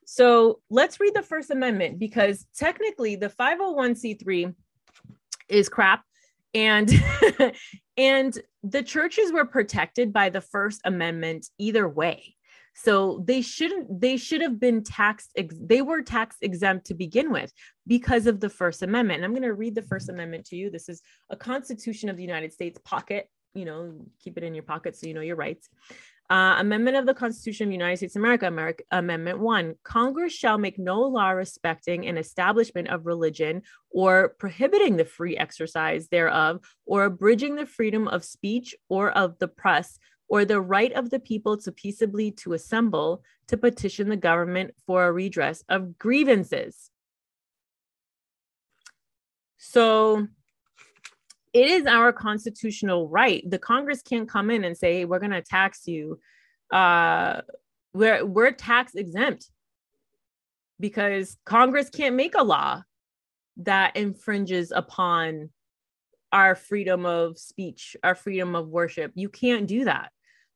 [0.06, 4.54] So let's read the First Amendment because technically the 501c3
[5.50, 6.04] is crap
[6.54, 6.92] and
[7.98, 12.35] and the churches were protected by the First Amendment either way.
[12.76, 17.32] So they shouldn't they should have been taxed ex, they were tax exempt to begin
[17.32, 17.52] with
[17.88, 19.18] because of the First Amendment.
[19.18, 20.70] And I'm going to read the First Amendment to you.
[20.70, 24.64] This is a Constitution of the United States pocket, you know, keep it in your
[24.64, 25.70] pocket so you know your rights.
[26.28, 30.34] Uh, amendment of the Constitution of the United States of America, America, Amendment 1 Congress
[30.34, 33.62] shall make no law respecting an establishment of religion
[33.92, 39.48] or prohibiting the free exercise thereof or abridging the freedom of speech or of the
[39.48, 40.00] press
[40.36, 45.06] or the right of the people to peaceably to assemble to petition the government for
[45.06, 46.92] a redress of grievances.
[49.58, 50.28] So
[51.54, 53.50] it is our constitutional right.
[53.50, 56.20] The Congress can't come in and say, hey, we're going to tax you.
[56.70, 57.40] Uh,
[57.94, 59.50] we're, we're tax exempt
[60.82, 62.82] because Congress can't make a law
[63.56, 65.50] that infringes upon
[66.34, 69.14] our freedom of speech, our freedom of worship.
[69.16, 70.12] You can't do that.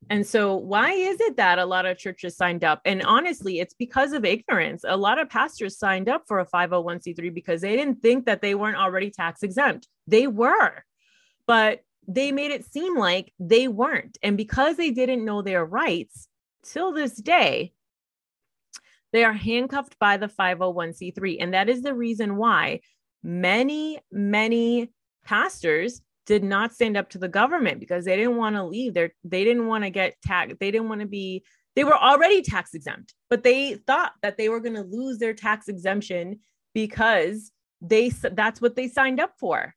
[0.10, 2.82] And so, why is it that a lot of churches signed up?
[2.86, 4.84] And honestly, it's because of ignorance.
[4.88, 8.56] A lot of pastors signed up for a 501c3 because they didn't think that they
[8.56, 9.88] weren't already tax exempt.
[10.08, 10.84] They were,
[11.45, 14.18] but they made it seem like they weren't.
[14.24, 16.28] And because they didn't know their rights
[16.64, 17.74] till this day,
[19.12, 21.38] they are handcuffed by the 501c3.
[21.39, 22.82] And that is the reason why
[23.22, 24.91] many, many
[25.24, 28.93] pastors did not stand up to the government because they didn't want to leave.
[28.93, 30.53] They they didn't want to get tax.
[30.59, 31.43] They didn't want to be.
[31.75, 35.34] They were already tax exempt, but they thought that they were going to lose their
[35.34, 36.39] tax exemption
[36.75, 37.51] because
[37.82, 39.73] they that's what they signed up for.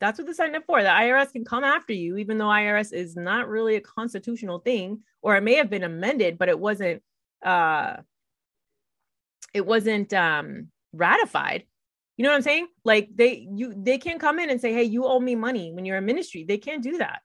[0.00, 0.82] That's what they signed up for.
[0.82, 5.00] The IRS can come after you, even though IRS is not really a constitutional thing,
[5.22, 7.02] or it may have been amended, but it wasn't.
[7.40, 7.98] Uh,
[9.52, 11.66] it wasn't um, ratified.
[12.16, 12.68] You know what I'm saying?
[12.84, 15.84] Like they you they can't come in and say, "Hey, you owe me money when
[15.84, 17.20] you're a ministry." They can't do that.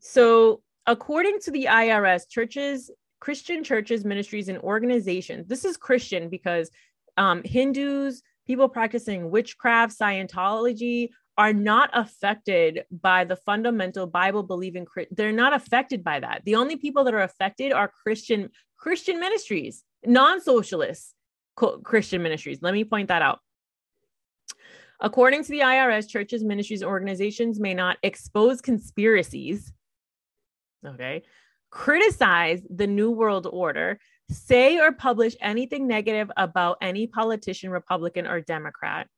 [0.00, 5.46] So, according to the IRS, churches, Christian churches, ministries, and organizations.
[5.46, 6.70] This is Christian because
[7.16, 14.86] um, Hindus, people practicing witchcraft, Scientology are not affected by the fundamental Bible believing.
[15.12, 16.42] They're not affected by that.
[16.44, 21.14] The only people that are affected are Christian Christian ministries, non-socialist
[21.54, 22.58] Christian ministries.
[22.60, 23.38] Let me point that out.
[25.02, 29.72] According to the IRS, churches, ministries, organizations may not expose conspiracies,
[30.86, 31.24] okay,
[31.70, 33.98] criticize the New World Order,
[34.30, 39.08] say or publish anything negative about any politician, Republican or Democrat,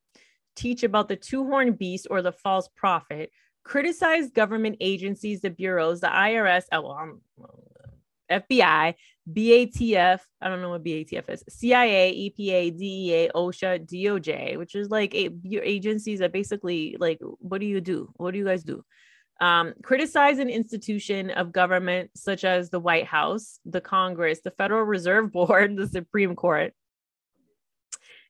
[0.57, 3.31] teach about the two horned beast or the false prophet,
[3.63, 7.21] criticize government agencies, the bureaus, the IRS, oh, well,
[8.43, 8.95] FBI,
[9.31, 15.15] BATF, I don't know what BATF is, CIA, EPA, DEA, OSHA, DOJ, which is like
[15.15, 18.11] a, your agencies that basically like, what do you do?
[18.17, 18.85] What do you guys do?
[19.41, 24.85] Um, criticize an institution of government such as the White House, the Congress, the Federal
[24.85, 26.75] Reserve Board, the Supreme Court,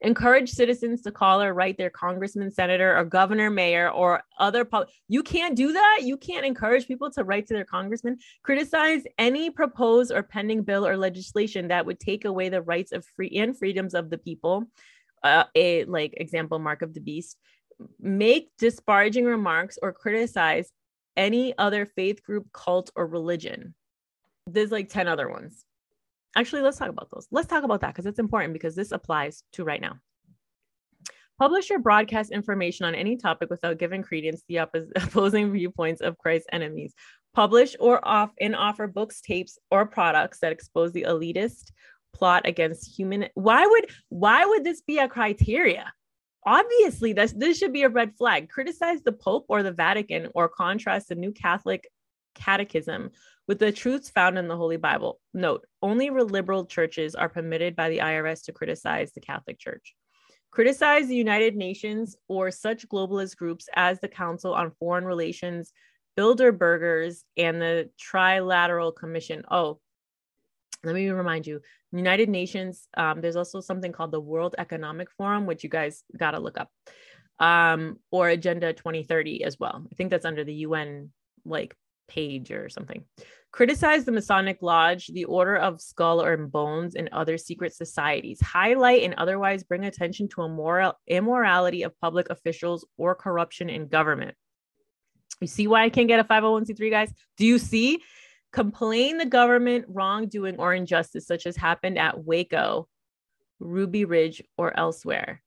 [0.04, 4.68] encourage citizens to call or write their congressman, senator, or governor, mayor, or other
[5.08, 6.00] you can't do that.
[6.02, 8.18] You can't encourage people to write to their congressman.
[8.42, 13.04] Criticize any proposed or pending bill or legislation that would take away the rights of
[13.16, 14.64] free and freedoms of the people.
[15.22, 17.36] Uh, a like example, mark of the beast.
[17.98, 20.70] Make disparaging remarks or criticize
[21.16, 23.74] any other faith group, cult, or religion.
[24.46, 25.64] There's like 10 other ones.
[26.36, 27.26] Actually, let's talk about those.
[27.30, 29.96] Let's talk about that because it's important because this applies to right now.
[31.38, 36.00] Publish or broadcast information on any topic without giving credence to the oppos- opposing viewpoints
[36.00, 36.94] of Christ's enemies.
[37.34, 41.72] Publish or off and offer books, tapes, or products that expose the elitist
[42.14, 43.28] plot against human.
[43.34, 45.92] Why would why would this be a criteria?
[46.46, 48.48] Obviously, this this should be a red flag.
[48.48, 51.88] Criticize the Pope or the Vatican, or contrast the New Catholic
[52.36, 53.10] Catechism
[53.46, 55.20] with the truths found in the Holy Bible.
[55.32, 59.94] Note: only liberal churches are permitted by the IRS to criticize the Catholic Church
[60.54, 65.72] criticize the United Nations or such globalist groups as the Council on Foreign Relations,
[66.16, 69.42] Bilderbergers, and the Trilateral Commission.
[69.50, 69.80] Oh,
[70.84, 75.44] let me remind you United Nations, um, there's also something called the World Economic Forum,
[75.46, 76.70] which you guys got to look up,
[77.40, 79.84] um, or Agenda 2030 as well.
[79.90, 81.10] I think that's under the UN
[81.44, 81.76] like
[82.08, 83.04] page or something.
[83.52, 88.40] Criticize the Masonic Lodge, the Order of Skull and Bones, and other secret societies.
[88.40, 94.34] Highlight and otherwise bring attention to immoral, immorality of public officials or corruption in government.
[95.40, 97.12] You see why I can't get a 501c3, guys?
[97.36, 98.02] Do you see?
[98.52, 102.88] Complain the government wrongdoing or injustice, such as happened at Waco,
[103.58, 105.42] Ruby Ridge, or elsewhere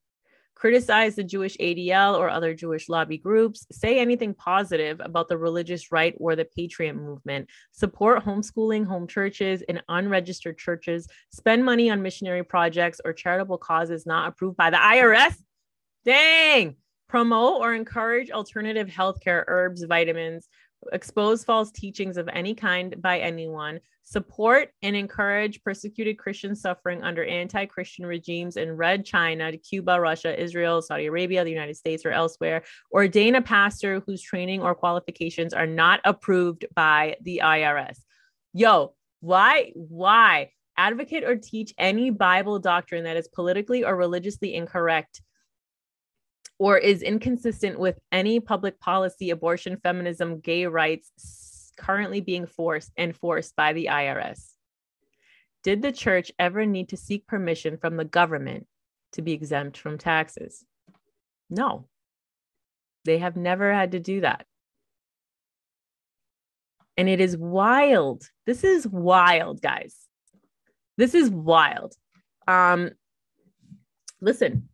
[0.57, 5.91] criticize the Jewish ADL or other Jewish lobby groups, say anything positive about the religious
[5.91, 12.01] right or the patriot movement, support homeschooling, home churches, and unregistered churches, spend money on
[12.01, 15.35] missionary projects or charitable causes not approved by the IRS.
[16.05, 16.75] Dang!
[17.07, 20.49] Promote or encourage alternative healthcare, herbs, vitamins,
[20.91, 27.25] expose false teachings of any kind by anyone, support and encourage persecuted Christians suffering under
[27.25, 32.11] anti Christian regimes in Red China, Cuba, Russia, Israel, Saudi Arabia, the United States, or
[32.11, 37.97] elsewhere, ordain a pastor whose training or qualifications are not approved by the IRS.
[38.53, 39.71] Yo, why?
[39.75, 40.51] Why?
[40.77, 45.21] Advocate or teach any Bible doctrine that is politically or religiously incorrect
[46.59, 53.55] or is inconsistent with any public policy, abortion, feminism, gay rights currently being forced enforced
[53.55, 54.53] by the IRS.
[55.63, 58.67] Did the church ever need to seek permission from the government
[59.13, 60.63] to be exempt from taxes?
[61.49, 61.87] No.
[63.05, 64.45] They have never had to do that.
[66.97, 68.23] And it is wild.
[68.45, 69.95] This is wild, guys.
[70.97, 71.93] This is wild.
[72.47, 72.89] Um,
[74.19, 74.69] listen,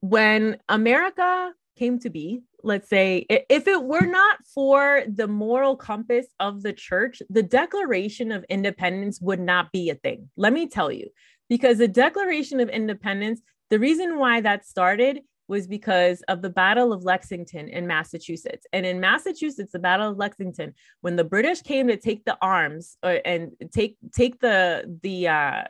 [0.00, 6.26] when America came to be, let's say, if it were not for the moral compass
[6.40, 10.30] of the church, the Declaration of Independence would not be a thing.
[10.36, 11.08] Let me tell you,
[11.48, 13.40] because the Declaration of Independence,
[13.70, 18.66] the reason why that started was because of the Battle of Lexington in Massachusetts.
[18.72, 22.96] And in Massachusetts, the Battle of Lexington, when the British came to take the arms
[23.02, 25.64] or, uh, and take take the the uh,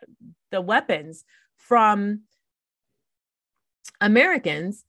[0.50, 1.24] the weapons
[1.56, 2.22] from
[4.00, 4.84] Americans,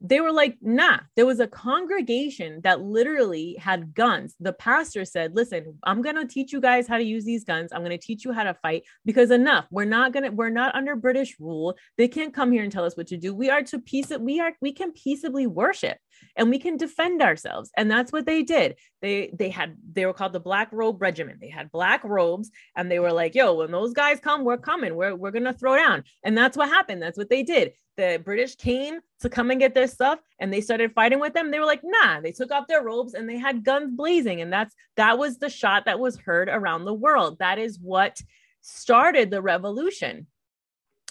[0.00, 4.34] they were like, nah, there was a congregation that literally had guns.
[4.40, 7.72] The pastor said, listen, I'm going to teach you guys how to use these guns.
[7.72, 9.66] I'm going to teach you how to fight because enough.
[9.70, 11.76] We're not going to, we're not under British rule.
[11.96, 13.34] They can't come here and tell us what to do.
[13.34, 15.96] We are to peace, we are, we can peaceably worship
[16.36, 17.70] and we can defend ourselves.
[17.76, 18.76] And that's what they did.
[19.00, 21.40] They, they had, they were called the Black Robe Regiment.
[21.40, 24.94] They had black robes and they were like, yo, when those guys come, we're coming.
[24.94, 26.04] We're, we're going to throw down.
[26.22, 27.00] And that's what happened.
[27.00, 30.60] That's what they did the British came to come and get their stuff and they
[30.60, 33.38] started fighting with them, they were like, nah, they took off their robes and they
[33.38, 34.40] had guns blazing.
[34.40, 37.38] And that's that was the shot that was heard around the world.
[37.38, 38.20] That is what
[38.60, 40.26] started the revolution.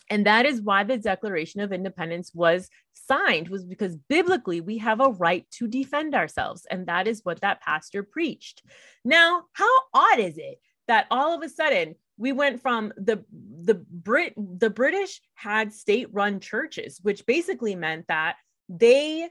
[0.09, 4.99] And that is why the Declaration of Independence was signed, was because biblically we have
[4.99, 6.67] a right to defend ourselves.
[6.69, 8.61] And that is what that pastor preached.
[9.03, 13.75] Now, how odd is it that all of a sudden we went from the the
[13.75, 18.37] Brit the British had state run churches, which basically meant that
[18.69, 19.29] they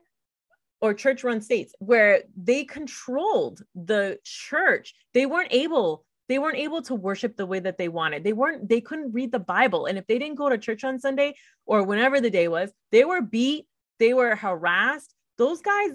[0.80, 4.94] or church run states where they controlled the church.
[5.14, 8.24] They weren't able they weren't able to worship the way that they wanted.
[8.24, 10.98] They weren't they couldn't read the Bible and if they didn't go to church on
[10.98, 11.34] Sunday
[11.66, 13.66] or whenever the day was, they were beat,
[13.98, 15.14] they were harassed.
[15.38, 15.92] Those guys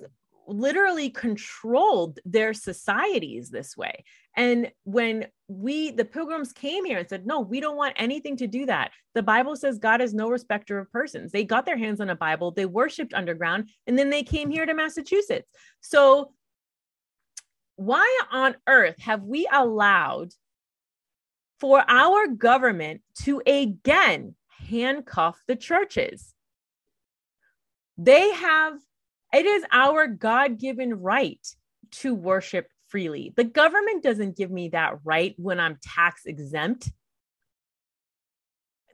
[0.50, 4.04] literally controlled their societies this way.
[4.36, 8.47] And when we, the pilgrims came here and said, no, we don't want anything to
[8.47, 8.91] do that.
[9.14, 11.32] The Bible says God is no respecter of persons.
[11.32, 14.66] They got their hands on a Bible, they worshiped underground, and then they came here
[14.66, 15.47] to Massachusetts.
[15.82, 16.34] So,
[17.76, 20.34] why on earth have we allowed
[21.62, 24.36] for our government to again
[24.68, 26.34] handcuff the churches?
[27.97, 28.80] They have
[29.34, 31.45] it is our God given right
[31.91, 33.34] to worship freely.
[33.36, 36.91] The government doesn't give me that right when I'm tax exempt.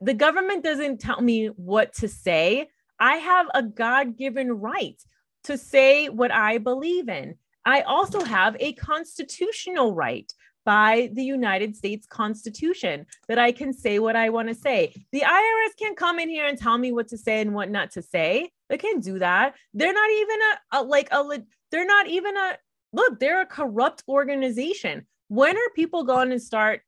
[0.01, 2.67] The government doesn't tell me what to say.
[2.99, 5.01] I have a God given right
[5.45, 7.35] to say what I believe in.
[7.65, 10.31] I also have a constitutional right
[10.65, 14.93] by the United States Constitution that I can say what I want to say.
[15.11, 17.91] The IRS can't come in here and tell me what to say and what not
[17.91, 18.51] to say.
[18.69, 19.55] They can't do that.
[19.73, 22.57] They're not even a, a like a they're not even a
[22.93, 25.05] look, they're a corrupt organization.
[25.27, 26.81] When are people going to start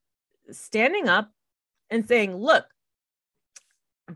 [0.52, 1.32] standing up
[1.90, 2.66] and saying, "Look,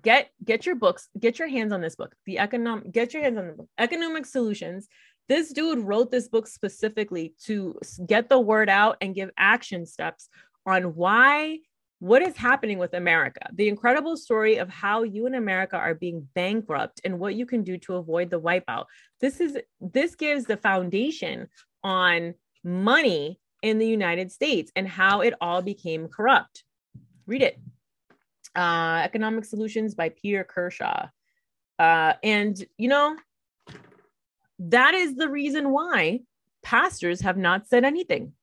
[0.01, 2.15] get get your books, get your hands on this book.
[2.25, 3.69] The economic get your hands on the book.
[3.77, 4.87] Economic Solutions
[5.31, 10.27] this dude wrote this book specifically to get the word out and give action steps
[10.65, 11.59] on why
[12.01, 16.27] what is happening with America, the incredible story of how you and America are being
[16.33, 18.85] bankrupt and what you can do to avoid the wipeout.
[19.19, 21.47] This is this gives the foundation
[21.83, 22.33] on
[22.63, 26.63] money in the United States and how it all became corrupt.
[27.27, 27.59] Read it.
[28.55, 31.07] Uh, Economic Solutions by Peter Kershaw.
[31.77, 33.15] Uh, and you know,
[34.57, 36.21] that is the reason why
[36.63, 38.33] pastors have not said anything.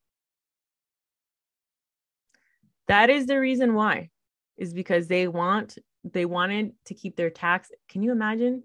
[2.89, 4.11] That is the reason why,
[4.57, 7.70] is because they want they wanted to keep their tax.
[7.89, 8.64] Can you imagine?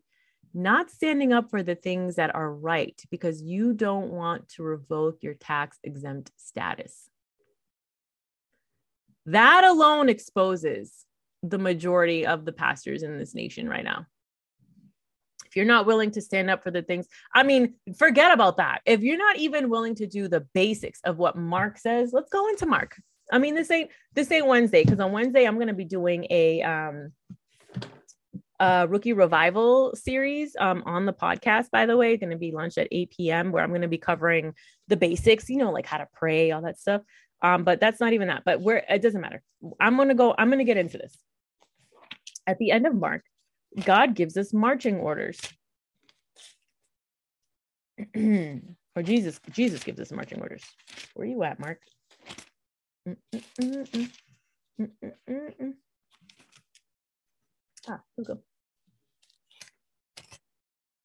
[0.54, 5.24] Not standing up for the things that are right because you don't want to revoke
[5.24, 7.10] your tax exempt status.
[9.26, 11.06] That alone exposes
[11.42, 14.06] the majority of the pastors in this nation right now
[15.54, 18.82] if you're not willing to stand up for the things, I mean, forget about that.
[18.88, 22.50] If you're not even willing to do the basics of what Mark says, let's go
[22.50, 22.96] into Mark.
[23.32, 26.62] I mean, this ain't this ain't Wednesday because on Wednesday I'm gonna be doing a
[26.62, 27.12] um
[28.60, 31.72] a rookie revival series um on the podcast.
[31.72, 33.52] By the way, going to be launched at 8 p.m.
[33.52, 34.54] where I'm going to be covering
[34.88, 37.02] the basics, you know, like how to pray, all that stuff.
[37.42, 38.44] Um, but that's not even that.
[38.46, 39.42] But where it doesn't matter.
[39.80, 40.34] I'm gonna go.
[40.38, 41.18] I'm gonna get into this
[42.48, 43.24] at the end of Mark.
[43.84, 45.40] God gives us marching orders.
[48.16, 50.64] or Jesus, Jesus gives us marching orders.
[51.16, 51.80] Where are you at, Mark?
[57.88, 58.40] Ah, we go.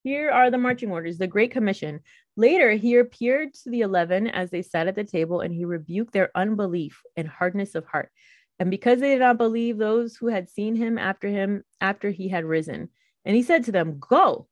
[0.05, 2.01] Here are the marching orders, the Great Commission.
[2.37, 6.13] Later, he appeared to the eleven as they sat at the table, and he rebuked
[6.13, 8.11] their unbelief and hardness of heart
[8.59, 12.29] and because they did not believe those who had seen him after him after he
[12.29, 12.89] had risen.
[13.25, 14.49] And he said to them, Go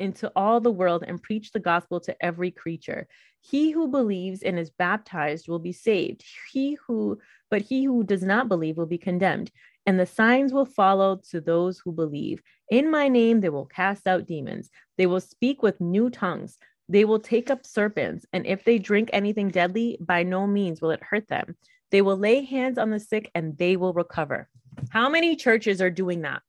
[0.00, 3.06] into all the world and preach the gospel to every creature.
[3.40, 6.24] He who believes and is baptized will be saved.
[6.52, 7.18] He who
[7.50, 9.50] but he who does not believe will be condemned.
[9.86, 12.42] And the signs will follow to those who believe.
[12.70, 14.70] In my name they will cast out demons.
[14.98, 16.58] They will speak with new tongues.
[16.88, 20.90] They will take up serpents, and if they drink anything deadly, by no means will
[20.90, 21.54] it hurt them.
[21.92, 24.48] They will lay hands on the sick and they will recover.
[24.90, 26.42] How many churches are doing that?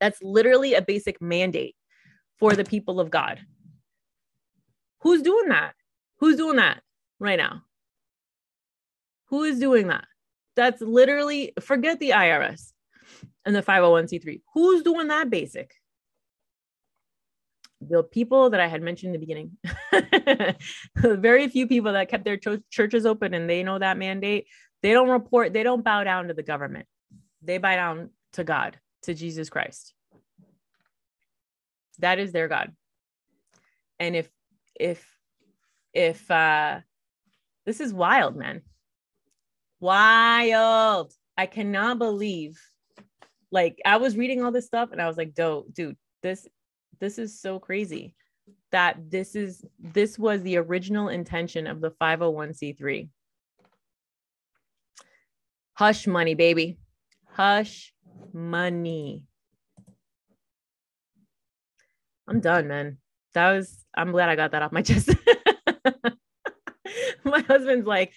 [0.00, 1.74] That's literally a basic mandate
[2.38, 3.40] for the people of God.
[5.00, 5.74] Who's doing that?
[6.18, 6.82] Who's doing that
[7.18, 7.62] right now?
[9.26, 10.04] Who is doing that?
[10.54, 12.72] That's literally, forget the IRS
[13.44, 14.40] and the 501c3.
[14.54, 15.72] Who's doing that basic?
[17.80, 20.56] the people that I had mentioned in the beginning,
[20.96, 24.46] very few people that kept their ch- churches open and they know that mandate,
[24.82, 26.86] they don't report, they don't bow down to the government.
[27.42, 29.94] They bow down to God, to Jesus Christ.
[31.98, 32.72] That is their God.
[33.98, 34.28] And if,
[34.78, 35.04] if,
[35.92, 36.80] if, uh,
[37.64, 38.62] this is wild, man.
[39.80, 41.12] Wild.
[41.36, 42.60] I cannot believe.
[43.50, 46.46] Like, I was reading all this stuff and I was like, dope, dude, this
[46.98, 48.14] this is so crazy
[48.72, 53.08] that this is this was the original intention of the 501c3
[55.74, 56.78] hush money baby
[57.32, 57.92] hush
[58.32, 59.24] money
[62.28, 62.98] i'm done man
[63.34, 65.10] that was i'm glad i got that off my chest
[67.24, 68.12] my husband's like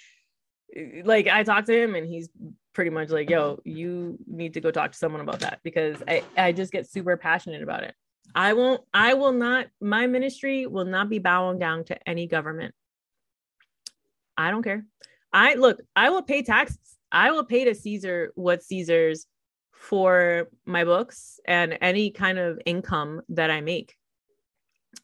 [1.03, 2.29] like i talked to him and he's
[2.73, 6.23] pretty much like yo you need to go talk to someone about that because i
[6.37, 7.95] i just get super passionate about it
[8.35, 12.73] I won't, I will not, my ministry will not be bowing down to any government.
[14.37, 14.85] I don't care.
[15.33, 16.79] I look, I will pay taxes.
[17.11, 19.25] I will pay to Caesar what Caesar's
[19.73, 23.95] for my books and any kind of income that I make.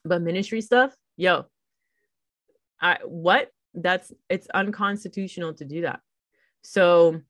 [0.04, 1.46] But ministry stuff, yo,
[2.80, 3.50] I what?
[3.74, 6.00] That's it's unconstitutional to do that.
[6.62, 7.20] So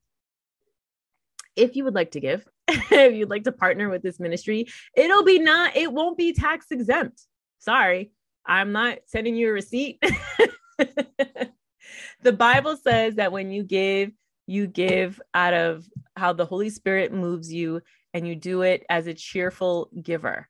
[1.55, 5.23] if you would like to give, if you'd like to partner with this ministry, it'll
[5.23, 7.21] be not, it won't be tax exempt.
[7.59, 8.11] Sorry,
[8.45, 10.01] I'm not sending you a receipt.
[10.77, 14.11] the Bible says that when you give,
[14.45, 15.85] you give out of
[16.15, 17.81] how the Holy Spirit moves you,
[18.13, 20.47] and you do it as a cheerful giver.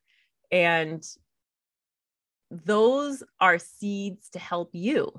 [0.51, 1.03] And
[2.51, 5.11] those are seeds to help you.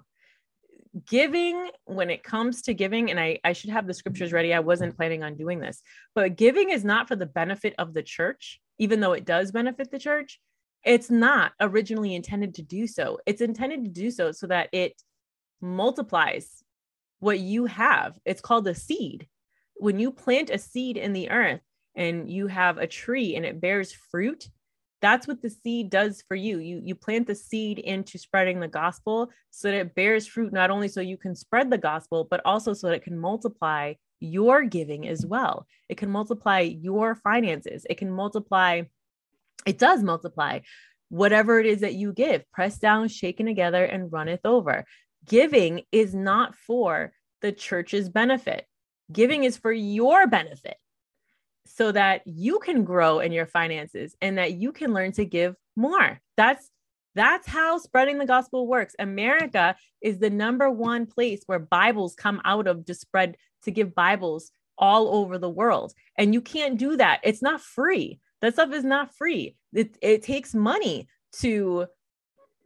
[1.07, 4.55] Giving, when it comes to giving, and I, I should have the scriptures ready.
[4.55, 5.83] I wasn't planning on doing this,
[6.15, 9.91] but giving is not for the benefit of the church, even though it does benefit
[9.91, 10.41] the church.
[10.85, 13.19] It's not originally intended to do so.
[13.27, 14.95] It's intended to do so so that it
[15.61, 16.63] multiplies
[17.21, 18.19] what you have.
[18.25, 19.27] It's called a seed.
[19.77, 21.61] When you plant a seed in the earth
[21.95, 24.49] and you have a tree and it bears fruit,
[25.01, 26.59] that's what the seed does for you.
[26.59, 30.71] You you plant the seed into spreading the gospel so that it bears fruit not
[30.71, 34.65] only so you can spread the gospel but also so that it can multiply your
[34.65, 35.67] giving as well.
[35.89, 37.87] It can multiply your finances.
[37.89, 38.83] It can multiply
[39.67, 40.61] it does multiply
[41.11, 44.85] whatever it is that you give, pressed down, shaken together and runneth over
[45.27, 48.67] giving is not for the church's benefit.
[49.13, 50.77] Giving is for your benefit
[51.69, 55.55] so that you can grow in your finances and that you can learn to give
[55.77, 56.21] more.
[56.37, 56.71] That's
[57.15, 58.95] that's how spreading the gospel works.
[58.99, 63.95] America is the number one place where Bibles come out of to spread to give
[63.95, 65.93] Bibles all over the world.
[66.17, 67.21] And you can't do that.
[67.25, 68.21] It's not free.
[68.41, 69.57] That stuff is not free.
[69.75, 71.09] It, it takes money
[71.41, 71.87] to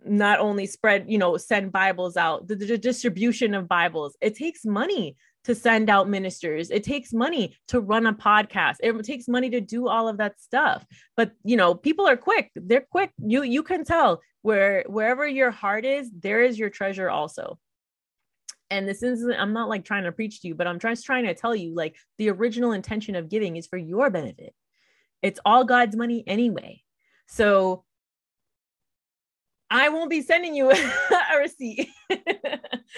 [0.05, 4.17] not only spread, you know, send Bibles out, the, the, distribution of Bibles.
[4.21, 6.71] It takes money to send out ministers.
[6.71, 8.77] It takes money to run a podcast.
[8.81, 10.85] It takes money to do all of that stuff.
[11.17, 12.51] But you know, people are quick.
[12.55, 13.11] They're quick.
[13.19, 17.59] You you can tell where wherever your heart is, there is your treasure also.
[18.71, 21.27] And this isn't, I'm not like trying to preach to you, but I'm just trying
[21.27, 24.55] to tell you like the original intention of giving is for your benefit.
[25.21, 26.83] It's all God's money anyway.
[27.27, 27.85] So
[29.71, 31.89] I won't be sending you a receipt.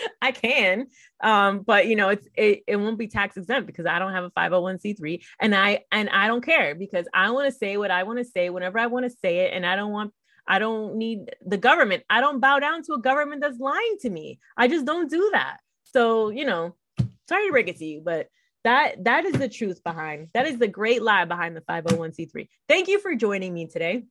[0.23, 0.87] I can,
[1.23, 4.25] um, but you know, it's it, it won't be tax exempt because I don't have
[4.25, 8.03] a 501c3 and I and I don't care because I want to say what I
[8.03, 10.13] want to say whenever I want to say it and I don't want
[10.47, 12.03] I don't need the government.
[12.11, 14.39] I don't bow down to a government that's lying to me.
[14.57, 15.59] I just don't do that.
[15.85, 16.75] So, you know,
[17.29, 18.29] sorry to break it to you, but
[18.65, 22.49] that that is the truth behind that is the great lie behind the 501c3.
[22.69, 24.05] Thank you for joining me today.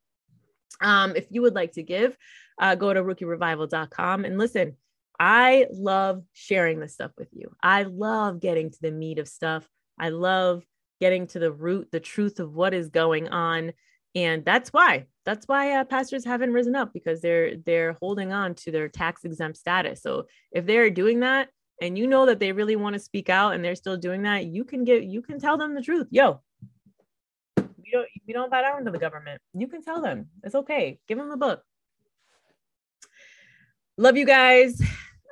[0.81, 2.17] Um, if you would like to give,
[2.59, 4.77] uh, go to rookierevival.com and listen.
[5.25, 7.55] I love sharing this stuff with you.
[7.63, 9.65] I love getting to the meat of stuff.
[9.97, 10.65] I love
[10.99, 13.71] getting to the root, the truth of what is going on.
[14.15, 18.53] And that's why, that's why uh, pastors haven't risen up because they're they're holding on
[18.55, 20.01] to their tax exempt status.
[20.01, 21.47] So if they're doing that,
[21.81, 24.47] and you know that they really want to speak out and they're still doing that,
[24.47, 26.07] you can get you can tell them the truth.
[26.11, 26.41] Yo,
[27.55, 29.41] we don't we don't bow down to the government.
[29.53, 30.99] You can tell them it's okay.
[31.07, 31.63] Give them a book.
[33.97, 34.81] Love you guys.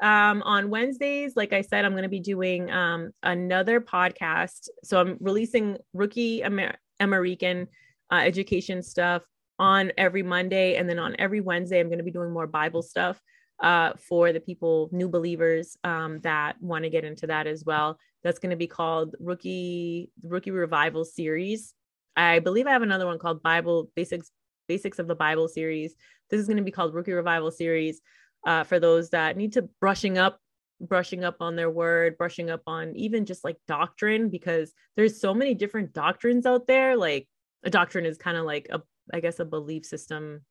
[0.01, 4.67] Um, on Wednesdays, like I said, I'm going to be doing um, another podcast.
[4.83, 7.67] So I'm releasing rookie Amer- American
[8.11, 9.21] uh, education stuff
[9.59, 10.75] on every Monday.
[10.75, 13.21] And then on every Wednesday, I'm going to be doing more Bible stuff
[13.61, 17.97] uh, for the people, new believers um, that want to get into that as well.
[18.23, 21.73] That's going to be called Rookie Rookie Revival Series.
[22.15, 24.31] I believe I have another one called Bible Basics
[24.67, 25.95] Basics of the Bible series.
[26.29, 28.01] This is going to be called Rookie Revival Series
[28.45, 30.39] uh, for those that need to brushing up
[30.81, 35.33] brushing up on their word brushing up on even just like doctrine because there's so
[35.33, 36.97] many different doctrines out there.
[36.97, 37.27] Like
[37.63, 38.81] a doctrine is kind of like a
[39.13, 40.41] i guess a belief system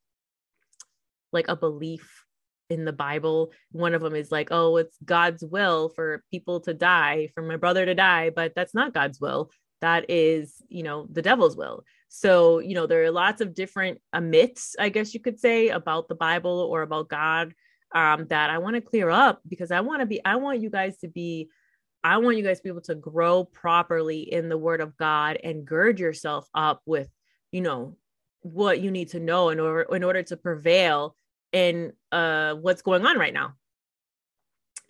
[1.32, 2.24] like a belief
[2.68, 3.53] in the bible.
[3.72, 7.57] One of them is like oh it's god's will for people to die for my
[7.57, 9.51] brother to die but that's not god's will.
[9.80, 11.84] That is you know the devil's will.
[12.09, 15.68] So you know there are lots of different uh, myths i guess you could say
[15.68, 17.55] about the bible or about god
[17.95, 20.70] um, that I want to clear up because I want to be, I want you
[20.70, 21.49] guys to be,
[22.03, 25.38] I want you guys to be able to grow properly in the word of God
[25.43, 27.09] and gird yourself up with,
[27.53, 27.97] you know,
[28.43, 31.14] what you need to know in order in order to prevail
[31.53, 33.55] in uh what's going on right now.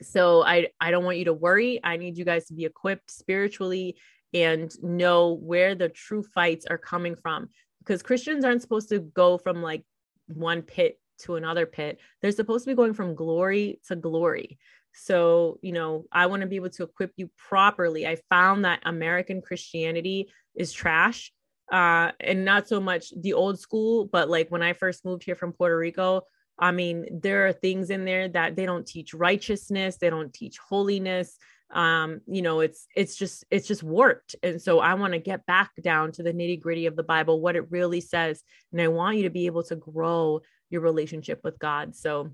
[0.02, 1.80] So I I don't want you to worry.
[1.82, 3.96] I need you guys to be equipped spiritually
[4.32, 7.48] and know where the true fights are coming from
[7.80, 9.84] because Christians aren't supposed to go from like
[10.28, 11.98] one pit to another pit.
[12.20, 14.58] They're supposed to be going from glory to glory.
[14.92, 18.06] So, you know, I want to be able to equip you properly.
[18.06, 21.32] I found that American Christianity is trash.
[21.70, 25.36] Uh, and not so much the old school, but like when I first moved here
[25.36, 26.22] from Puerto Rico,
[26.58, 30.58] I mean, there are things in there that they don't teach righteousness, they don't teach
[30.58, 31.38] holiness.
[31.72, 34.34] Um, you know, it's it's just it's just warped.
[34.42, 37.54] And so I want to get back down to the nitty-gritty of the Bible, what
[37.54, 38.42] it really says.
[38.72, 40.40] And I want you to be able to grow
[40.70, 41.94] your relationship with God.
[41.94, 42.30] So,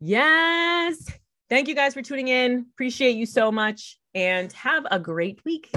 [0.00, 1.10] yes,
[1.48, 2.66] Thank you guys for tuning in.
[2.74, 5.70] Appreciate you so much and have a great week.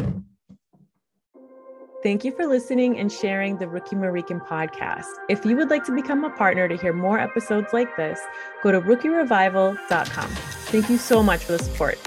[2.03, 5.05] Thank you for listening and sharing the Rookie American podcast.
[5.29, 8.19] If you would like to become a partner to hear more episodes like this,
[8.63, 10.29] go to rookierevival.com.
[10.29, 11.99] Thank you so much for the support.